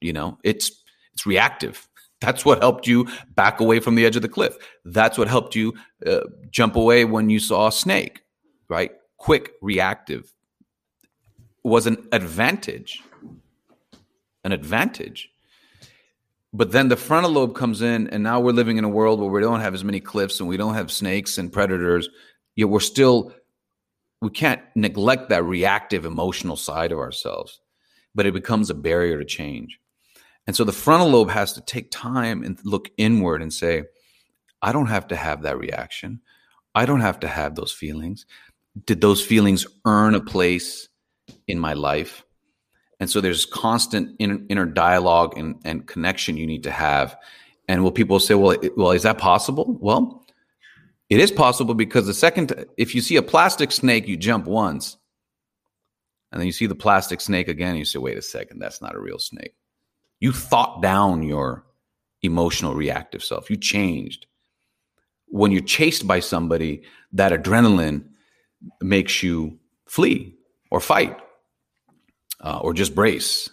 [0.00, 0.70] You know it's
[1.12, 1.88] it's reactive.
[2.20, 4.56] That's what helped you back away from the edge of the cliff.
[4.84, 5.74] That's what helped you
[6.06, 8.24] uh, jump away when you saw a snake
[8.68, 8.92] right?
[9.16, 10.32] Quick reactive
[11.62, 13.02] was an advantage
[14.42, 15.30] an advantage.
[16.52, 19.30] But then the frontal lobe comes in, and now we're living in a world where
[19.30, 22.10] we don't have as many cliffs and we don't have snakes and predators.
[22.54, 23.32] Yet we're still,
[24.20, 27.60] we can't neglect that reactive emotional side of ourselves,
[28.14, 29.78] but it becomes a barrier to change.
[30.46, 33.84] And so the frontal lobe has to take time and look inward and say,
[34.62, 36.20] I don't have to have that reaction.
[36.74, 38.26] I don't have to have those feelings.
[38.86, 40.88] Did those feelings earn a place
[41.46, 42.24] in my life?
[43.00, 47.16] And so there's constant inner, inner dialogue and, and connection you need to have.
[47.68, 49.76] And will people say, well, it, well, is that possible?
[49.80, 50.23] Well,
[51.14, 54.96] it is possible because the second, if you see a plastic snake, you jump once,
[56.32, 58.96] and then you see the plastic snake again, you say, wait a second, that's not
[58.96, 59.54] a real snake.
[60.18, 61.64] You thought down your
[62.22, 63.48] emotional reactive self.
[63.48, 64.26] You changed.
[65.28, 68.06] When you're chased by somebody, that adrenaline
[68.80, 70.34] makes you flee
[70.72, 71.16] or fight
[72.40, 73.48] uh, or just brace.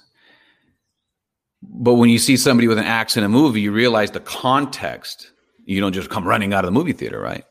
[1.61, 5.31] But when you see somebody with an axe in a movie, you realize the context.
[5.65, 7.45] You don't just come running out of the movie theater, right?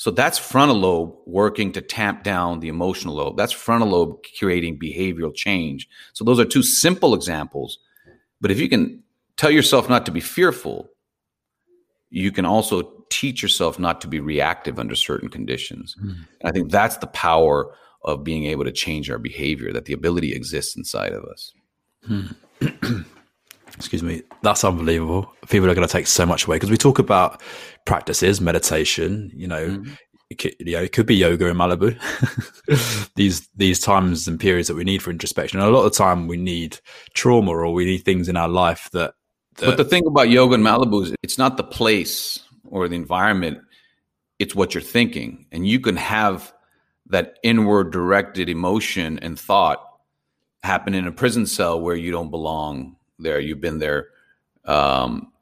[0.00, 3.36] So that's frontal lobe working to tamp down the emotional lobe.
[3.36, 5.90] That's frontal lobe creating behavioral change.
[6.14, 7.78] So those are two simple examples.
[8.40, 9.02] But if you can
[9.36, 10.88] tell yourself not to be fearful,
[12.08, 15.94] you can also teach yourself not to be reactive under certain conditions.
[16.02, 16.26] Mm.
[16.46, 17.70] I think that's the power
[18.02, 21.52] of being able to change our behavior, that the ability exists inside of us.
[22.06, 22.28] Hmm.
[23.76, 24.22] Excuse me.
[24.42, 25.30] That's unbelievable.
[25.48, 27.42] People are going to take so much away because we talk about
[27.90, 29.98] practices, meditation, you know, mm.
[30.30, 31.98] it, could, you know, it could be yoga in Malibu.
[33.16, 35.58] these these times and periods that we need for introspection.
[35.58, 36.78] And a lot of the time we need
[37.14, 39.14] trauma or we need things in our life that,
[39.56, 42.94] that But the thing about yoga in Malibu is it's not the place or the
[42.94, 43.58] environment,
[44.38, 45.46] it's what you're thinking.
[45.50, 46.52] And you can have
[47.06, 49.84] that inward directed emotion and thought
[50.62, 53.40] happen in a prison cell where you don't belong there.
[53.40, 54.10] You've been there,
[54.64, 55.32] um,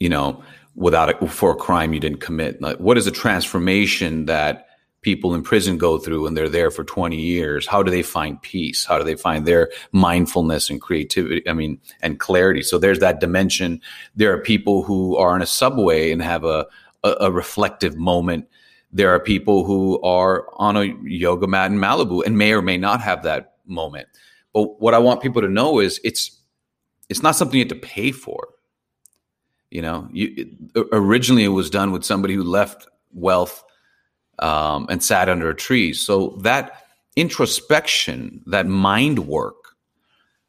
[0.00, 0.42] you know,
[0.78, 2.62] without a, for a crime you didn't commit.
[2.62, 4.66] Like, what is the transformation that
[5.00, 7.66] people in prison go through and they're there for 20 years?
[7.66, 8.84] How do they find peace?
[8.84, 11.46] How do they find their mindfulness and creativity?
[11.48, 12.62] I mean, and clarity.
[12.62, 13.80] So there's that dimension.
[14.14, 16.66] There are people who are in a subway and have a,
[17.02, 18.46] a, a reflective moment.
[18.92, 22.78] There are people who are on a yoga mat in Malibu and may or may
[22.78, 24.06] not have that moment.
[24.54, 26.40] But what I want people to know is it's
[27.08, 28.48] it's not something you have to pay for.
[29.70, 30.32] You know, you,
[30.74, 33.62] it, originally it was done with somebody who left wealth
[34.38, 35.92] um, and sat under a tree.
[35.92, 36.84] So that
[37.16, 39.76] introspection, that mind work,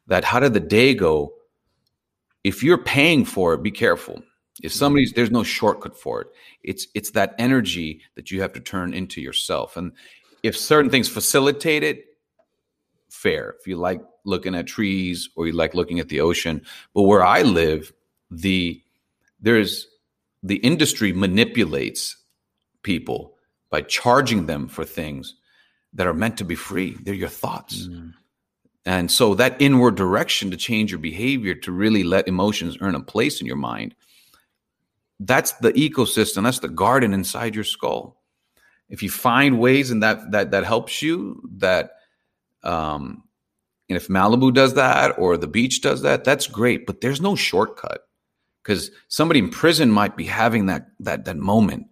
[0.06, 1.34] that how did the day go?
[2.44, 4.22] If you're paying for it, be careful.
[4.62, 6.28] If somebody's there's no shortcut for it.
[6.62, 9.76] It's it's that energy that you have to turn into yourself.
[9.76, 9.92] And
[10.42, 12.04] if certain things facilitate it,
[13.10, 13.54] fair.
[13.58, 16.62] If you like looking at trees or you like looking at the ocean,
[16.94, 17.92] but where I live,
[18.30, 18.82] the
[19.40, 19.86] there's
[20.42, 22.16] the industry manipulates
[22.82, 23.36] people
[23.70, 25.34] by charging them for things
[25.92, 26.96] that are meant to be free.
[27.02, 27.86] They're your thoughts.
[27.86, 28.12] Mm.
[28.86, 33.00] And so that inward direction to change your behavior, to really let emotions earn a
[33.00, 33.94] place in your mind,
[35.20, 38.22] that's the ecosystem, that's the garden inside your skull.
[38.88, 41.92] If you find ways and that that that helps you, that
[42.64, 43.22] um,
[43.88, 46.86] and if Malibu does that or the beach does that, that's great.
[46.86, 48.00] But there's no shortcut
[48.62, 51.86] because somebody in prison might be having that that that moment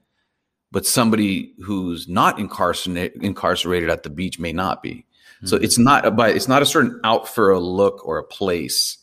[0.70, 4.94] but somebody who's not incarcerated incarcerated at the beach may not be.
[5.37, 5.46] Mm-hmm.
[5.46, 8.98] So it's not but it's not a certain out for a look or a place.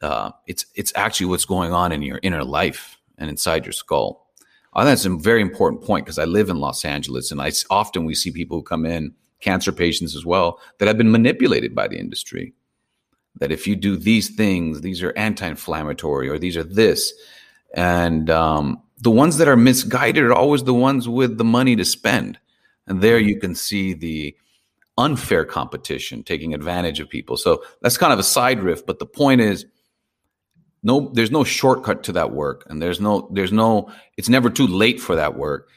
[0.00, 4.26] Uh, it's it's actually what's going on in your inner life and inside your skull.
[4.74, 7.52] I think that's a very important point because I live in Los Angeles and I
[7.70, 11.74] often we see people who come in, cancer patients as well, that have been manipulated
[11.74, 12.54] by the industry.
[13.36, 17.12] That if you do these things, these are anti-inflammatory or these are this,
[17.74, 21.84] and um, the ones that are misguided are always the ones with the money to
[21.84, 22.38] spend.
[22.86, 24.36] And there you can see the
[24.98, 27.36] unfair competition taking advantage of people.
[27.36, 29.66] So that's kind of a side riff, but the point is
[30.82, 34.66] no there's no shortcut to that work and there's no there's no it's never too
[34.66, 35.68] late for that work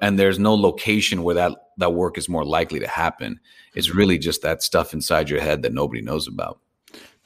[0.00, 3.40] and there's no location where that that work is more likely to happen.
[3.74, 6.60] It's really just that stuff inside your head that nobody knows about.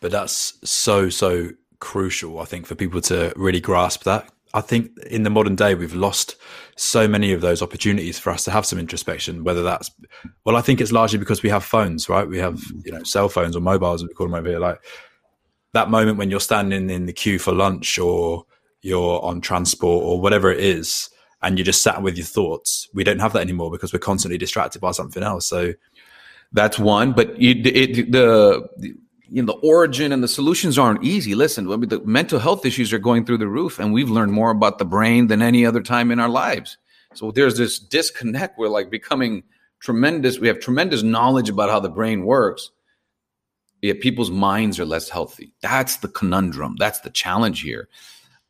[0.01, 4.91] But that's so so crucial I think for people to really grasp that I think
[5.11, 6.37] in the modern day we've lost
[6.77, 9.45] so many of those opportunities for us to have some introspection.
[9.45, 9.91] Whether that's
[10.45, 12.27] well, I think it's largely because we have phones, right?
[12.27, 12.87] We have mm.
[12.87, 14.59] you know cell phones or mobiles, as we call them over here.
[14.59, 14.83] Like
[15.75, 18.47] that moment when you're standing in the queue for lunch or
[18.81, 21.11] you're on transport or whatever it is,
[21.43, 22.89] and you're just sat with your thoughts.
[22.95, 25.47] We don't have that anymore because we're constantly distracted by something else.
[25.47, 25.75] So
[26.53, 27.13] that's one.
[27.13, 28.97] But it, it, the, the
[29.31, 31.35] you know the origin and the solutions aren't easy.
[31.35, 34.33] Listen I mean, the mental health issues are going through the roof and we've learned
[34.33, 36.79] more about the brain than any other time in our lives.
[37.15, 38.59] So there's this disconnect.
[38.59, 39.45] We're like becoming
[39.81, 42.71] tremendous we have tremendous knowledge about how the brain works
[43.83, 45.53] yet people's minds are less healthy.
[45.63, 46.77] That's the conundrum.
[46.79, 47.89] That's the challenge here.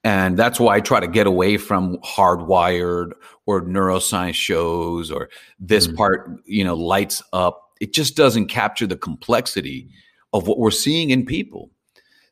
[0.04, 3.12] And that's why i try to get away from hardwired
[3.46, 5.96] or neuroscience shows or this mm-hmm.
[5.96, 7.72] part you know lights up.
[7.80, 9.88] It just doesn't capture the complexity
[10.32, 11.70] of what we're seeing in people.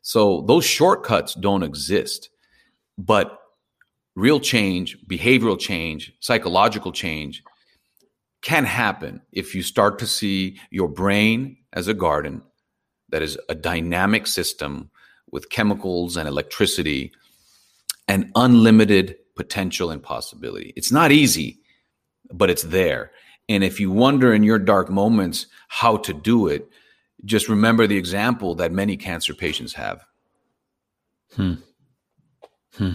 [0.01, 2.29] So those shortcuts don't exist.
[2.97, 3.39] But
[4.15, 7.43] real change, behavioral change, psychological change
[8.41, 12.41] can happen if you start to see your brain as a garden
[13.09, 14.89] that is a dynamic system
[15.31, 17.11] with chemicals and electricity
[18.07, 20.73] and unlimited potential and possibility.
[20.75, 21.59] It's not easy,
[22.31, 23.11] but it's there.
[23.49, 26.67] And if you wonder in your dark moments how to do it,
[27.25, 30.05] just remember the example that many cancer patients have.
[31.35, 31.53] Hmm.
[32.75, 32.93] Hmm.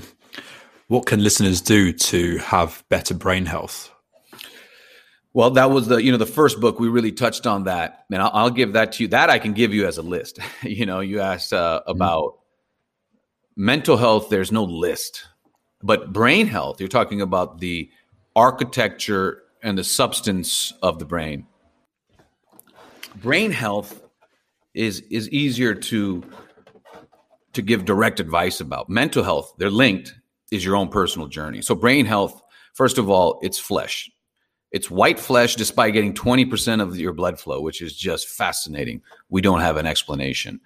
[0.89, 3.91] What can listeners do to have better brain health?
[5.35, 8.21] Well, that was the you know the first book we really touched on that, and
[8.21, 9.09] I'll, I'll give that to you.
[9.09, 10.39] That I can give you as a list.
[10.63, 11.91] you know, you asked uh, hmm.
[11.91, 13.65] about mm-hmm.
[13.65, 14.29] mental health.
[14.29, 15.27] There's no list,
[15.83, 16.81] but brain health.
[16.81, 17.91] You're talking about the
[18.37, 21.47] architecture and the substance of the brain.
[23.17, 24.02] Brain health
[24.75, 26.23] is is easier to
[27.53, 28.89] to give direct advice about.
[28.89, 30.15] Mental health, they're linked,
[30.51, 31.61] is your own personal journey.
[31.63, 32.41] So brain health,
[32.75, 34.11] first of all, it's flesh.
[34.71, 39.03] It's white flesh despite getting 20% of your blood flow, which is just fascinating.
[39.29, 40.61] We don't have an explanation.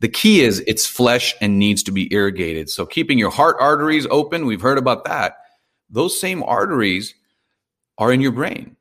[0.00, 2.70] The key is it's flesh and needs to be irrigated.
[2.70, 5.36] So keeping your heart arteries open, we've heard about that.
[5.90, 7.14] Those same arteries
[7.98, 8.76] are in your brain.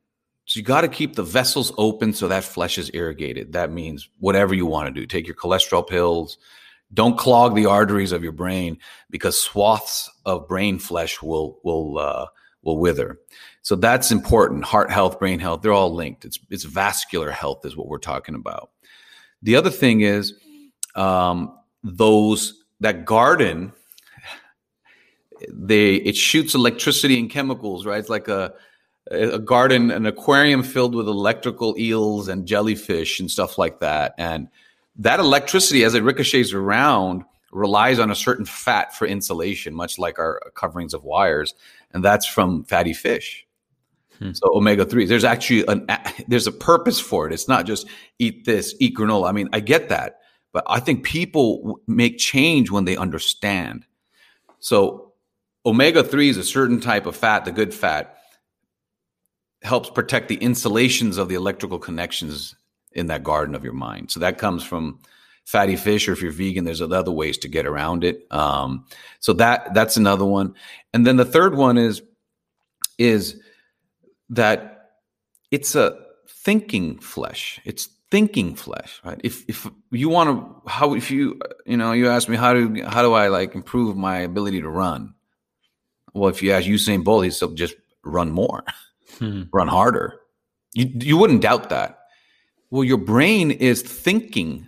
[0.52, 3.54] So you got to keep the vessels open so that flesh is irrigated.
[3.54, 5.08] That means whatever you want to do.
[5.08, 6.38] Take your cholesterol pills,
[6.94, 8.78] Don't clog the arteries of your brain
[9.10, 12.26] because swaths of brain flesh will will uh,
[12.64, 13.18] will wither.
[13.62, 14.66] So that's important.
[14.66, 16.26] Heart health, brain health, they're all linked.
[16.26, 18.72] It's it's vascular health is what we're talking about.
[19.42, 20.34] The other thing is
[20.96, 23.72] um, those that garden
[25.50, 28.00] they it shoots electricity and chemicals, right?
[28.00, 28.54] It's like a
[29.10, 34.14] a garden, an aquarium filled with electrical eels and jellyfish and stuff like that.
[34.18, 34.48] And
[34.98, 40.20] that electricity, as it ricochets around, relies on a certain fat for insulation, much like
[40.20, 41.54] our coverings of wires,
[41.92, 43.46] and that's from fatty fish.
[44.20, 44.32] Hmm.
[44.34, 45.06] So omega three.
[45.06, 45.88] There's actually an
[46.28, 47.34] there's a purpose for it.
[47.34, 47.88] It's not just
[48.20, 49.30] eat this, eat granola.
[49.30, 50.20] I mean, I get that,
[50.54, 53.86] but I think people make change when they understand.
[54.60, 55.14] So
[55.66, 58.18] omega three is a certain type of fat, the good fat
[59.62, 62.56] helps protect the insulations of the electrical connections
[62.94, 64.12] in that garden of your mind.
[64.12, 65.00] So that comes from
[65.46, 68.26] fatty fish, or if you're vegan, there's other ways to get around it.
[68.32, 68.86] Um,
[69.20, 70.56] so that that's another one.
[70.94, 72.02] And then the third one is
[72.98, 73.40] is
[74.30, 74.92] that
[75.52, 75.98] it's a
[76.28, 77.60] thinking flesh.
[77.66, 79.20] It's thinking flesh, right?
[79.24, 82.84] If if you want to, how if you you know you ask me how do
[82.86, 85.14] how do I like improve my ability to run?
[86.14, 88.64] Well, if you ask Usain Bolt, he's just run more.
[89.20, 89.44] hmm.
[89.54, 90.20] run harder.
[90.74, 92.00] You you wouldn't doubt that.
[92.70, 94.68] Well, your brain is thinking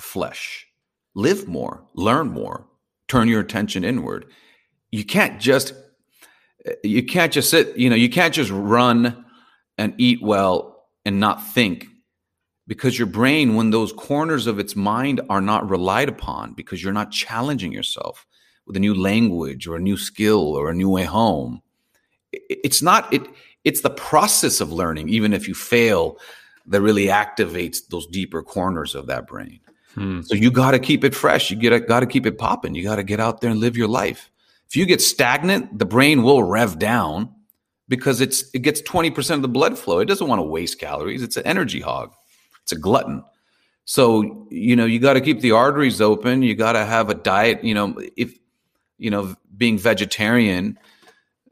[0.00, 0.66] flesh.
[1.14, 2.66] Live more, learn more,
[3.08, 4.26] turn your attention inward.
[4.90, 5.72] You can't just
[6.84, 9.24] you can't just sit, you know, you can't just run
[9.76, 11.86] and eat well and not think
[12.66, 16.92] because your brain when those corners of its mind are not relied upon because you're
[16.92, 18.26] not challenging yourself
[18.66, 21.62] with a new language or a new skill or a new way home
[22.32, 23.22] it's not it
[23.68, 26.18] it's the process of learning, even if you fail,
[26.66, 29.60] that really activates those deeper corners of that brain.
[29.94, 30.22] Hmm.
[30.22, 31.50] So you got to keep it fresh.
[31.50, 32.74] You get got to keep it popping.
[32.74, 34.30] You got to get out there and live your life.
[34.66, 37.34] If you get stagnant, the brain will rev down
[37.88, 39.98] because it's it gets 20% of the blood flow.
[39.98, 41.22] It doesn't want to waste calories.
[41.22, 42.14] It's an energy hog.
[42.62, 43.22] It's a glutton.
[43.84, 46.42] So, you know, you got to keep the arteries open.
[46.42, 48.38] You got to have a diet, you know, if
[48.98, 50.78] you know, being vegetarian,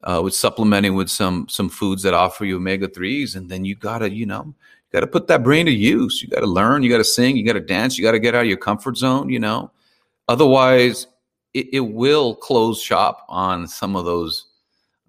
[0.07, 3.75] uh, with supplementing with some some foods that offer you omega threes, and then you
[3.75, 6.23] gotta you know you gotta put that brain to use.
[6.23, 6.83] You gotta learn.
[6.83, 7.37] You gotta sing.
[7.37, 7.99] You gotta dance.
[7.99, 9.29] You gotta get out of your comfort zone.
[9.29, 9.73] You know,
[10.29, 11.09] otherwise
[11.55, 14.47] it, it will close shop on some of those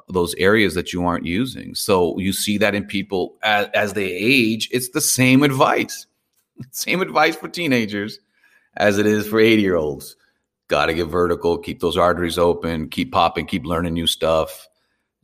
[0.09, 1.75] those areas that you aren't using.
[1.75, 4.67] So you see that in people as, as they age.
[4.71, 6.07] It's the same advice,
[6.71, 8.19] same advice for teenagers
[8.77, 10.15] as it is for 80 year olds.
[10.69, 14.67] Got to get vertical, keep those arteries open, keep popping, keep learning new stuff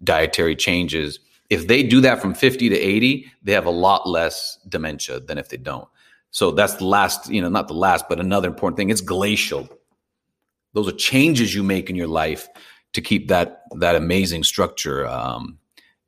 [0.04, 4.58] dietary changes, if they do that from 50 to 80, they have a lot less
[4.68, 5.88] dementia than if they don't.
[6.32, 8.90] So that's the last, you know, not the last, but another important thing.
[8.90, 9.70] It's glacial.
[10.74, 12.48] Those are changes you make in your life
[12.94, 15.60] to keep that that amazing structure, um,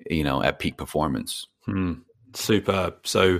[0.10, 1.46] you know, at peak performance.
[1.66, 1.94] Hmm.
[2.34, 3.06] Superb.
[3.06, 3.40] So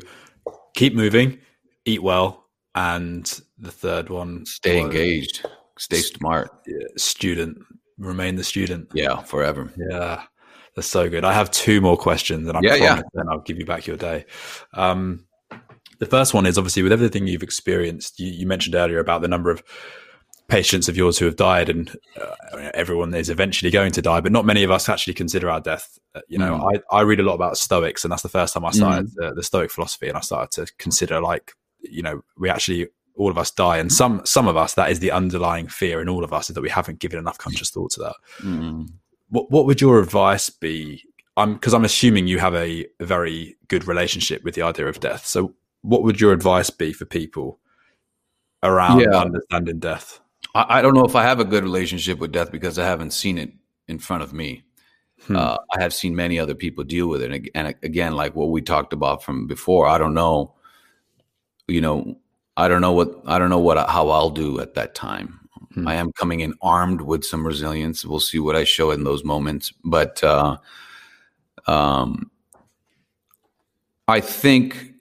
[0.76, 1.40] keep moving,
[1.86, 2.46] eat well,
[2.76, 3.26] and
[3.58, 5.44] the third one, stay engaged,
[5.80, 6.52] stay smart.
[6.98, 7.58] Student,
[7.98, 8.90] remain the student.
[8.94, 9.74] Yeah, forever.
[9.90, 10.24] Yeah.
[10.76, 11.24] That's so good.
[11.24, 13.02] I have two more questions, and I yeah, yeah.
[13.14, 14.26] then I'll give you back your day.
[14.74, 15.26] Um,
[16.00, 18.20] the first one is obviously with everything you've experienced.
[18.20, 19.64] You, you, mentioned earlier about the number of
[20.50, 24.34] patients of yours who have died, and uh, everyone is eventually going to die, but
[24.34, 25.98] not many of us actually consider our death.
[26.14, 26.82] Uh, you know, mm.
[26.92, 29.14] I, I read a lot about Stoics, and that's the first time I started mm.
[29.16, 33.32] the, the Stoic philosophy, and I started to consider like, you know, we actually all
[33.32, 36.26] of us die, and some some of us that is the underlying fear in all
[36.26, 38.16] of us is that we haven't given enough conscious thought to that.
[38.40, 38.90] Mm
[39.36, 41.04] what what would your advice be?
[41.38, 45.02] I'm because I'm assuming you have a, a, very good relationship with the idea of
[45.02, 45.26] death.
[45.26, 47.60] So, what would your advice be for people
[48.64, 49.18] around yeah.
[49.18, 50.22] understanding death?
[50.56, 53.12] I, I, don't know if I have a good relationship with death because I haven't
[53.12, 53.52] seen it
[53.90, 54.64] in front of me.
[55.28, 55.36] Hmm.
[55.36, 58.52] Uh, I have seen many other people deal with it, and, and again, like what
[58.52, 60.56] we talked about from before, I don't know.
[61.68, 62.18] You know,
[62.56, 65.45] I don't know what I don't know what how I'll do at that time.
[65.76, 65.88] Hmm.
[65.88, 68.06] I am coming in armed with some resilience.
[68.06, 69.74] We'll see what I show in those moments.
[69.84, 70.58] But uh,
[71.68, 72.32] um,
[74.08, 74.94] I think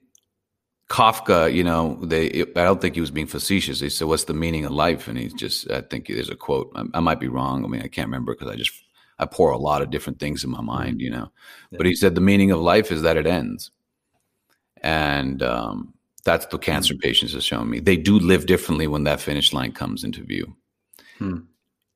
[0.90, 2.42] Kafka, you know, they.
[2.42, 3.80] I don't think he was being facetious.
[3.80, 5.70] He said, "What's the meaning of life?" And he's just.
[5.70, 6.72] I think there's a quote.
[6.74, 7.64] I, I might be wrong.
[7.64, 8.72] I mean, I can't remember because I just
[9.18, 10.66] I pour a lot of different things in my hmm.
[10.66, 11.30] mind, you know.
[11.70, 11.78] Yeah.
[11.78, 13.70] But he said the meaning of life is that it ends,
[14.82, 15.94] and um,
[16.24, 17.00] that's the cancer hmm.
[17.00, 17.78] patients have shown me.
[17.78, 20.56] They do live differently when that finish line comes into view.
[21.18, 21.38] Hmm.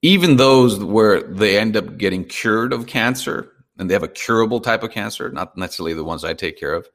[0.02, 4.60] Even those where they end up getting cured of cancer and they have a curable
[4.60, 6.88] type of cancer, not necessarily the ones I take care of,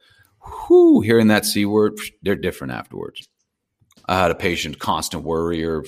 [0.70, 3.28] whoo, hearing that C word, they're different afterwards.
[4.08, 5.84] I had a patient, constant worrier,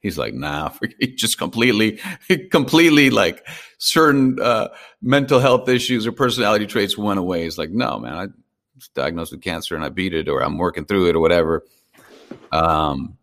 [0.00, 0.72] He's like, nah,
[1.16, 2.00] just completely,
[2.50, 3.46] completely like
[3.78, 4.68] certain uh,
[5.02, 7.44] mental health issues or personality traits went away.
[7.44, 8.26] He's like, no, man, I
[8.76, 11.64] was diagnosed with cancer and I beat it, or I'm working through it, or whatever.
[12.52, 13.17] Um,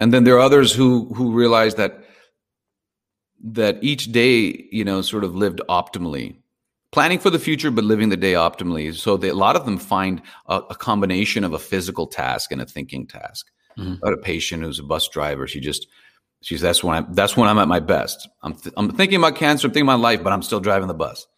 [0.00, 2.04] and then there are others who who realize that
[3.42, 6.36] that each day, you know, sort of lived optimally,
[6.90, 8.94] planning for the future, but living the day optimally.
[8.94, 12.60] So they, a lot of them find a, a, combination of a physical task and
[12.60, 13.46] a thinking task.
[13.78, 14.04] Mm-hmm.
[14.04, 15.46] a patient who's a bus driver.
[15.46, 15.86] She just
[16.40, 18.28] she's that's when I'm that's when I'm at my best.
[18.42, 20.94] I'm th- I'm thinking about cancer, I'm thinking about life, but I'm still driving the
[20.94, 21.28] bus.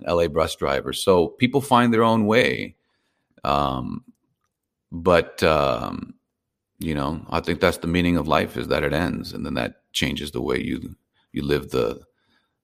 [0.00, 0.92] LA bus driver.
[0.92, 2.74] So people find their own way.
[3.44, 4.04] Um,
[4.90, 6.15] but um,
[6.78, 9.54] you know, I think that's the meaning of life is that it ends, and then
[9.54, 10.96] that changes the way you
[11.32, 12.02] you live the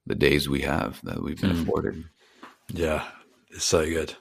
[0.07, 1.63] the days we have that we've been mm.
[1.63, 2.05] afforded.
[2.69, 3.05] Yeah,
[3.51, 4.15] it's so good.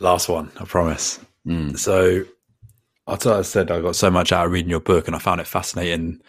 [0.00, 1.20] Last one, I promise.
[1.46, 1.78] Mm.
[1.78, 2.24] So,
[3.06, 5.18] I thought I said I got so much out of reading your book, and I
[5.18, 6.20] found it fascinating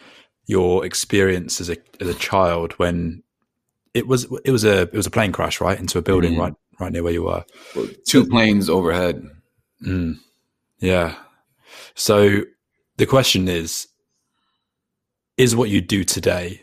[0.46, 3.22] your experience as a as a child when
[3.92, 6.38] it was it was a it was a plane crash right into a building mm.
[6.38, 7.44] right right near where you were.
[8.06, 9.22] Two planes overhead.
[9.84, 10.18] Mm.
[10.78, 11.16] Yeah.
[11.94, 12.42] So
[12.98, 13.88] the question is,
[15.36, 16.62] is what you do today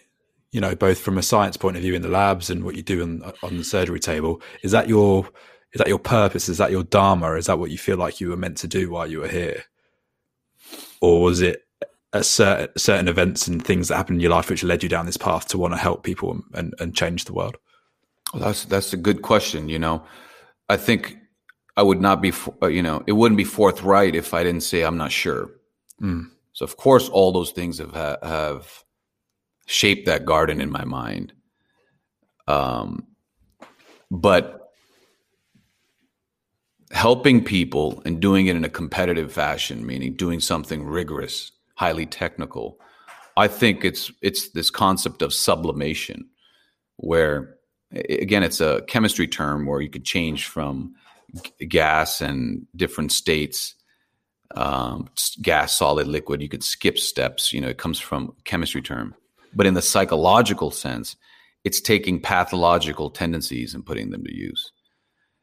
[0.55, 2.81] you know, both from a science point of view in the labs and what you
[2.81, 4.41] do on, on the surgery table.
[4.63, 5.27] Is that your
[5.73, 6.47] is that your purpose?
[6.47, 7.33] Is that your dharma?
[7.33, 9.65] Is that what you feel like you were meant to do while you were here,
[11.01, 11.65] or was it
[12.13, 15.05] a certain certain events and things that happened in your life which led you down
[15.05, 17.57] this path to want to help people and, and, and change the world?
[18.33, 19.67] Well, that's that's a good question.
[19.67, 20.05] You know,
[20.69, 21.17] I think
[21.75, 22.31] I would not be,
[22.61, 25.49] you know, it wouldn't be forthright if I didn't say I'm not sure.
[26.01, 26.29] Mm.
[26.53, 28.83] So of course, all those things have have
[29.65, 31.33] shaped that garden in my mind.
[32.47, 33.07] Um,
[34.11, 34.69] but
[36.91, 42.79] helping people and doing it in a competitive fashion, meaning doing something rigorous, highly technical,
[43.35, 46.29] I think it's it's this concept of sublimation,
[46.97, 47.55] where
[47.91, 50.95] again it's a chemistry term where you could change from
[51.67, 53.75] gas and different states
[54.51, 55.09] um,
[55.41, 59.15] gas solid liquid you could skip steps you know it comes from chemistry term
[59.55, 61.15] but in the psychological sense,
[61.63, 64.71] it's taking pathological tendencies and putting them to use.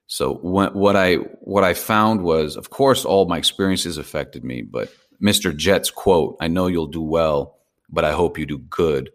[0.07, 4.63] So what, what I what I found was, of course, all my experiences affected me,
[4.63, 4.93] but
[5.23, 5.57] Mr.
[5.57, 7.57] Jet's quote, "I know you'll do well,
[7.89, 9.11] but I hope you do good,"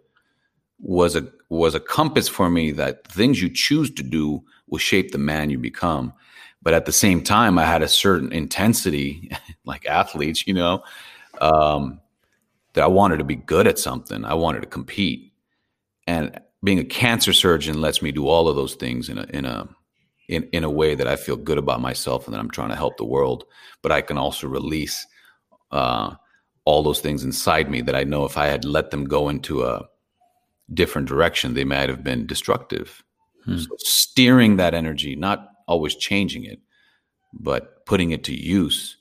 [0.79, 5.11] was a was a compass for me that things you choose to do will shape
[5.11, 6.13] the man you become.
[6.62, 9.32] But at the same time, I had a certain intensity,
[9.66, 10.84] like athletes, you know,
[11.39, 12.01] um,
[12.74, 14.26] that I wanted to be good at something.
[14.26, 15.34] I wanted to compete.
[16.05, 19.45] And being a cancer surgeon lets me do all of those things in a in
[19.45, 19.68] a
[20.28, 22.76] in, in a way that I feel good about myself and that I'm trying to
[22.76, 23.45] help the world.
[23.82, 25.05] But I can also release
[25.72, 26.16] uh,
[26.66, 29.64] all those things inside me that I know if I had let them go into
[29.64, 29.88] a
[30.74, 33.03] different direction, they might have been destructive.
[33.45, 33.58] Hmm.
[33.58, 36.59] So steering that energy, not always changing it,
[37.34, 38.97] but putting it to use,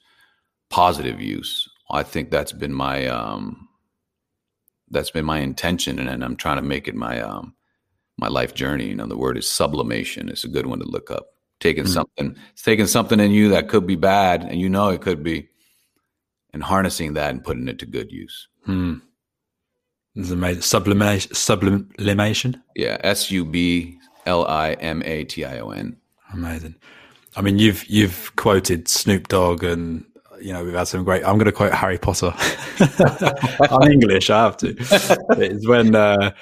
[0.70, 1.68] positive use.
[1.90, 3.68] I think that's been my um,
[4.90, 7.54] that's been my intention, and, and I'm trying to make it my um,
[8.18, 8.88] my life journey.
[8.88, 10.28] You know, the word is sublimation.
[10.28, 11.28] It's a good one to look up.
[11.60, 11.92] Taking mm-hmm.
[11.92, 15.48] something, taking something in you that could be bad, and you know it could be,
[16.52, 18.48] and harnessing that and putting it to good use.
[18.64, 18.94] Hmm.
[20.14, 20.62] This is amazing.
[20.62, 21.34] Sublimation.
[21.34, 22.62] Sublimation.
[22.74, 22.96] Yeah.
[23.02, 25.96] S U B L I M A T I O N.
[26.32, 26.74] Amazing.
[27.36, 30.04] I mean, you've you've quoted Snoop Dogg and
[30.40, 31.24] you know, we've had some great.
[31.24, 32.32] I'm going to quote Harry Potter.
[33.70, 34.30] I'm English.
[34.30, 34.74] I have to.
[34.78, 36.32] It's when uh,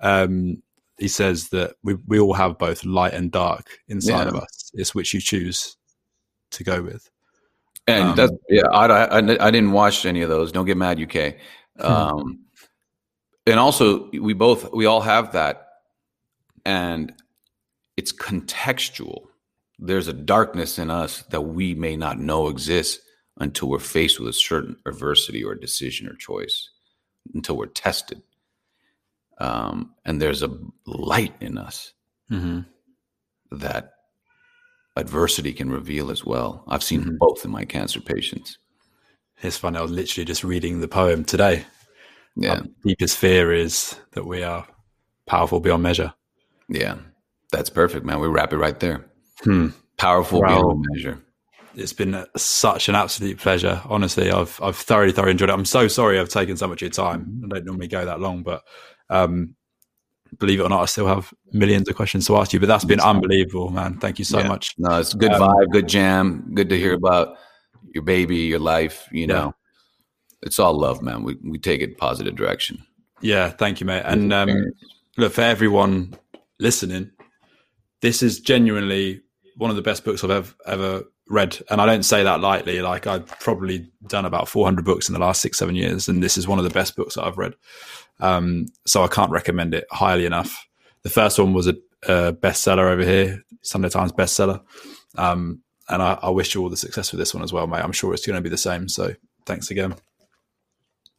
[0.00, 0.62] um,
[0.98, 4.28] he says that we we all have both light and dark inside yeah.
[4.28, 4.70] of us.
[4.74, 5.76] It's which you choose
[6.52, 7.10] to go with.
[7.86, 8.68] And um, that's yeah.
[8.68, 10.52] I, I, I didn't watch any of those.
[10.52, 11.36] Don't get mad, UK.
[11.78, 12.40] Um,
[13.46, 15.68] and also, we both we all have that,
[16.66, 17.14] and
[17.96, 19.28] it's contextual.
[19.82, 23.02] There's a darkness in us that we may not know exists
[23.38, 26.68] until we're faced with a certain adversity or decision or choice,
[27.34, 28.22] until we're tested.
[29.38, 30.54] Um, and there's a
[30.84, 31.94] light in us
[32.30, 32.60] mm-hmm.
[33.56, 33.94] that
[34.96, 36.62] adversity can reveal as well.
[36.68, 37.16] I've seen mm-hmm.
[37.18, 38.58] both in my cancer patients.
[39.42, 39.78] It's funny.
[39.78, 41.64] I was literally just reading the poem today.
[42.36, 42.56] Yeah.
[42.56, 44.66] Our deepest fear is that we are
[45.24, 46.12] powerful beyond measure.
[46.68, 46.98] Yeah.
[47.50, 48.20] That's perfect, man.
[48.20, 49.06] We wrap it right there.
[49.42, 49.68] Hmm.
[49.96, 51.22] Powerful well, beyond measure
[51.74, 53.80] it's been such an absolute pleasure.
[53.88, 55.52] Honestly, I've I've thoroughly thoroughly enjoyed it.
[55.52, 57.42] I'm so sorry I've taken so much of your time.
[57.44, 58.62] I don't normally go that long, but
[59.08, 59.54] um,
[60.38, 62.60] believe it or not, I still have millions of questions to ask you.
[62.60, 63.98] But that's been unbelievable, man.
[63.98, 64.48] Thank you so yeah.
[64.48, 64.74] much.
[64.78, 66.50] No, it's good um, vibe, good jam.
[66.54, 67.36] Good to hear about
[67.94, 69.08] your baby, your life.
[69.12, 69.54] You know,
[70.42, 71.22] it's all love, man.
[71.22, 72.84] We we take it positive direction.
[73.20, 74.02] Yeah, thank you, mate.
[74.04, 74.72] And um,
[75.16, 76.14] look for everyone
[76.58, 77.10] listening.
[78.00, 79.22] This is genuinely
[79.56, 82.80] one of the best books I've ever, ever read, and I don't say that lightly.
[82.82, 86.36] Like I've probably done about 400 books in the last six, seven years, and this
[86.36, 87.54] is one of the best books that I've read.
[88.20, 90.66] Um, so I can't recommend it highly enough.
[91.02, 94.60] The first one was a, a bestseller over here, Sunday Times bestseller,
[95.16, 97.82] um, and I, I wish you all the success with this one as well, mate.
[97.82, 98.88] I'm sure it's going to be the same.
[98.88, 99.14] So
[99.46, 99.94] thanks again.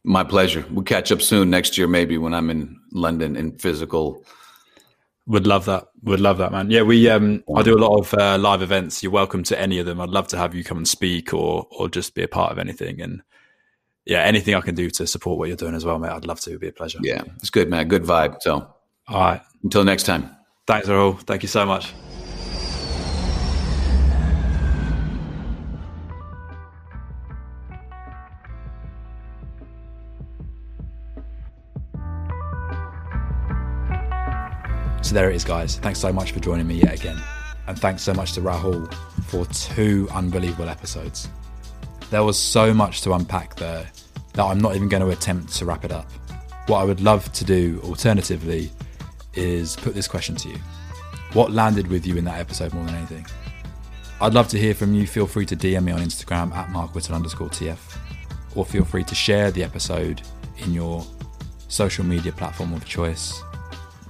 [0.04, 0.64] My pleasure.
[0.70, 4.24] We'll catch up soon next year, maybe when I'm in London in physical
[5.26, 5.88] would love that.
[6.02, 6.70] Would love that, man.
[6.70, 7.08] Yeah, we.
[7.08, 9.02] Um, I do a lot of uh, live events.
[9.02, 10.00] You're welcome to any of them.
[10.00, 12.58] I'd love to have you come and speak, or or just be a part of
[12.58, 13.00] anything.
[13.00, 13.22] And
[14.04, 16.10] yeah, anything I can do to support what you're doing as well, mate.
[16.10, 16.50] I'd love to.
[16.50, 16.98] It'd be a pleasure.
[17.02, 17.88] Yeah, it's good, man.
[17.88, 18.38] Good vibe.
[18.40, 18.66] So,
[19.08, 19.42] all right.
[19.62, 20.36] Until next time.
[20.66, 21.20] Thanks, Rahul.
[21.20, 21.92] Thank you so much.
[35.12, 35.76] So there it is, guys.
[35.76, 37.20] Thanks so much for joining me yet again.
[37.66, 38.90] And thanks so much to Rahul
[39.24, 41.28] for two unbelievable episodes.
[42.08, 43.86] There was so much to unpack there
[44.32, 46.10] that I'm not even going to attempt to wrap it up.
[46.66, 48.70] What I would love to do alternatively
[49.34, 50.56] is put this question to you
[51.34, 53.26] What landed with you in that episode more than anything?
[54.18, 55.06] I'd love to hear from you.
[55.06, 57.98] Feel free to DM me on Instagram at markwhittle underscore TF,
[58.56, 60.22] or feel free to share the episode
[60.56, 61.04] in your
[61.68, 63.42] social media platform of choice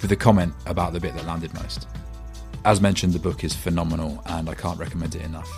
[0.02, 1.86] with a comment about the bit that landed most.
[2.64, 5.50] As mentioned, the book is phenomenal and I can't recommend it enough.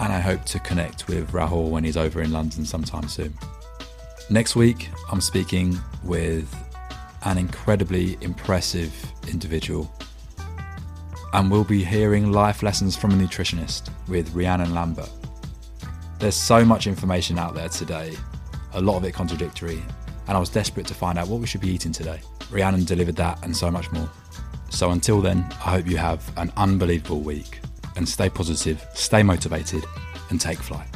[0.00, 3.34] And I hope to connect with Rahul when he's over in London sometime soon.
[4.30, 6.52] Next week, I'm speaking with
[7.24, 8.92] an incredibly impressive
[9.28, 9.92] individual.
[11.32, 15.10] And we'll be hearing life lessons from a nutritionist with Rhiannon Lambert.
[16.18, 18.14] There's so much information out there today,
[18.72, 19.82] a lot of it contradictory,
[20.26, 22.20] and I was desperate to find out what we should be eating today.
[22.54, 24.08] Rhiannon delivered that and so much more.
[24.70, 27.60] So until then, I hope you have an unbelievable week
[27.96, 29.84] and stay positive, stay motivated,
[30.30, 30.93] and take flight.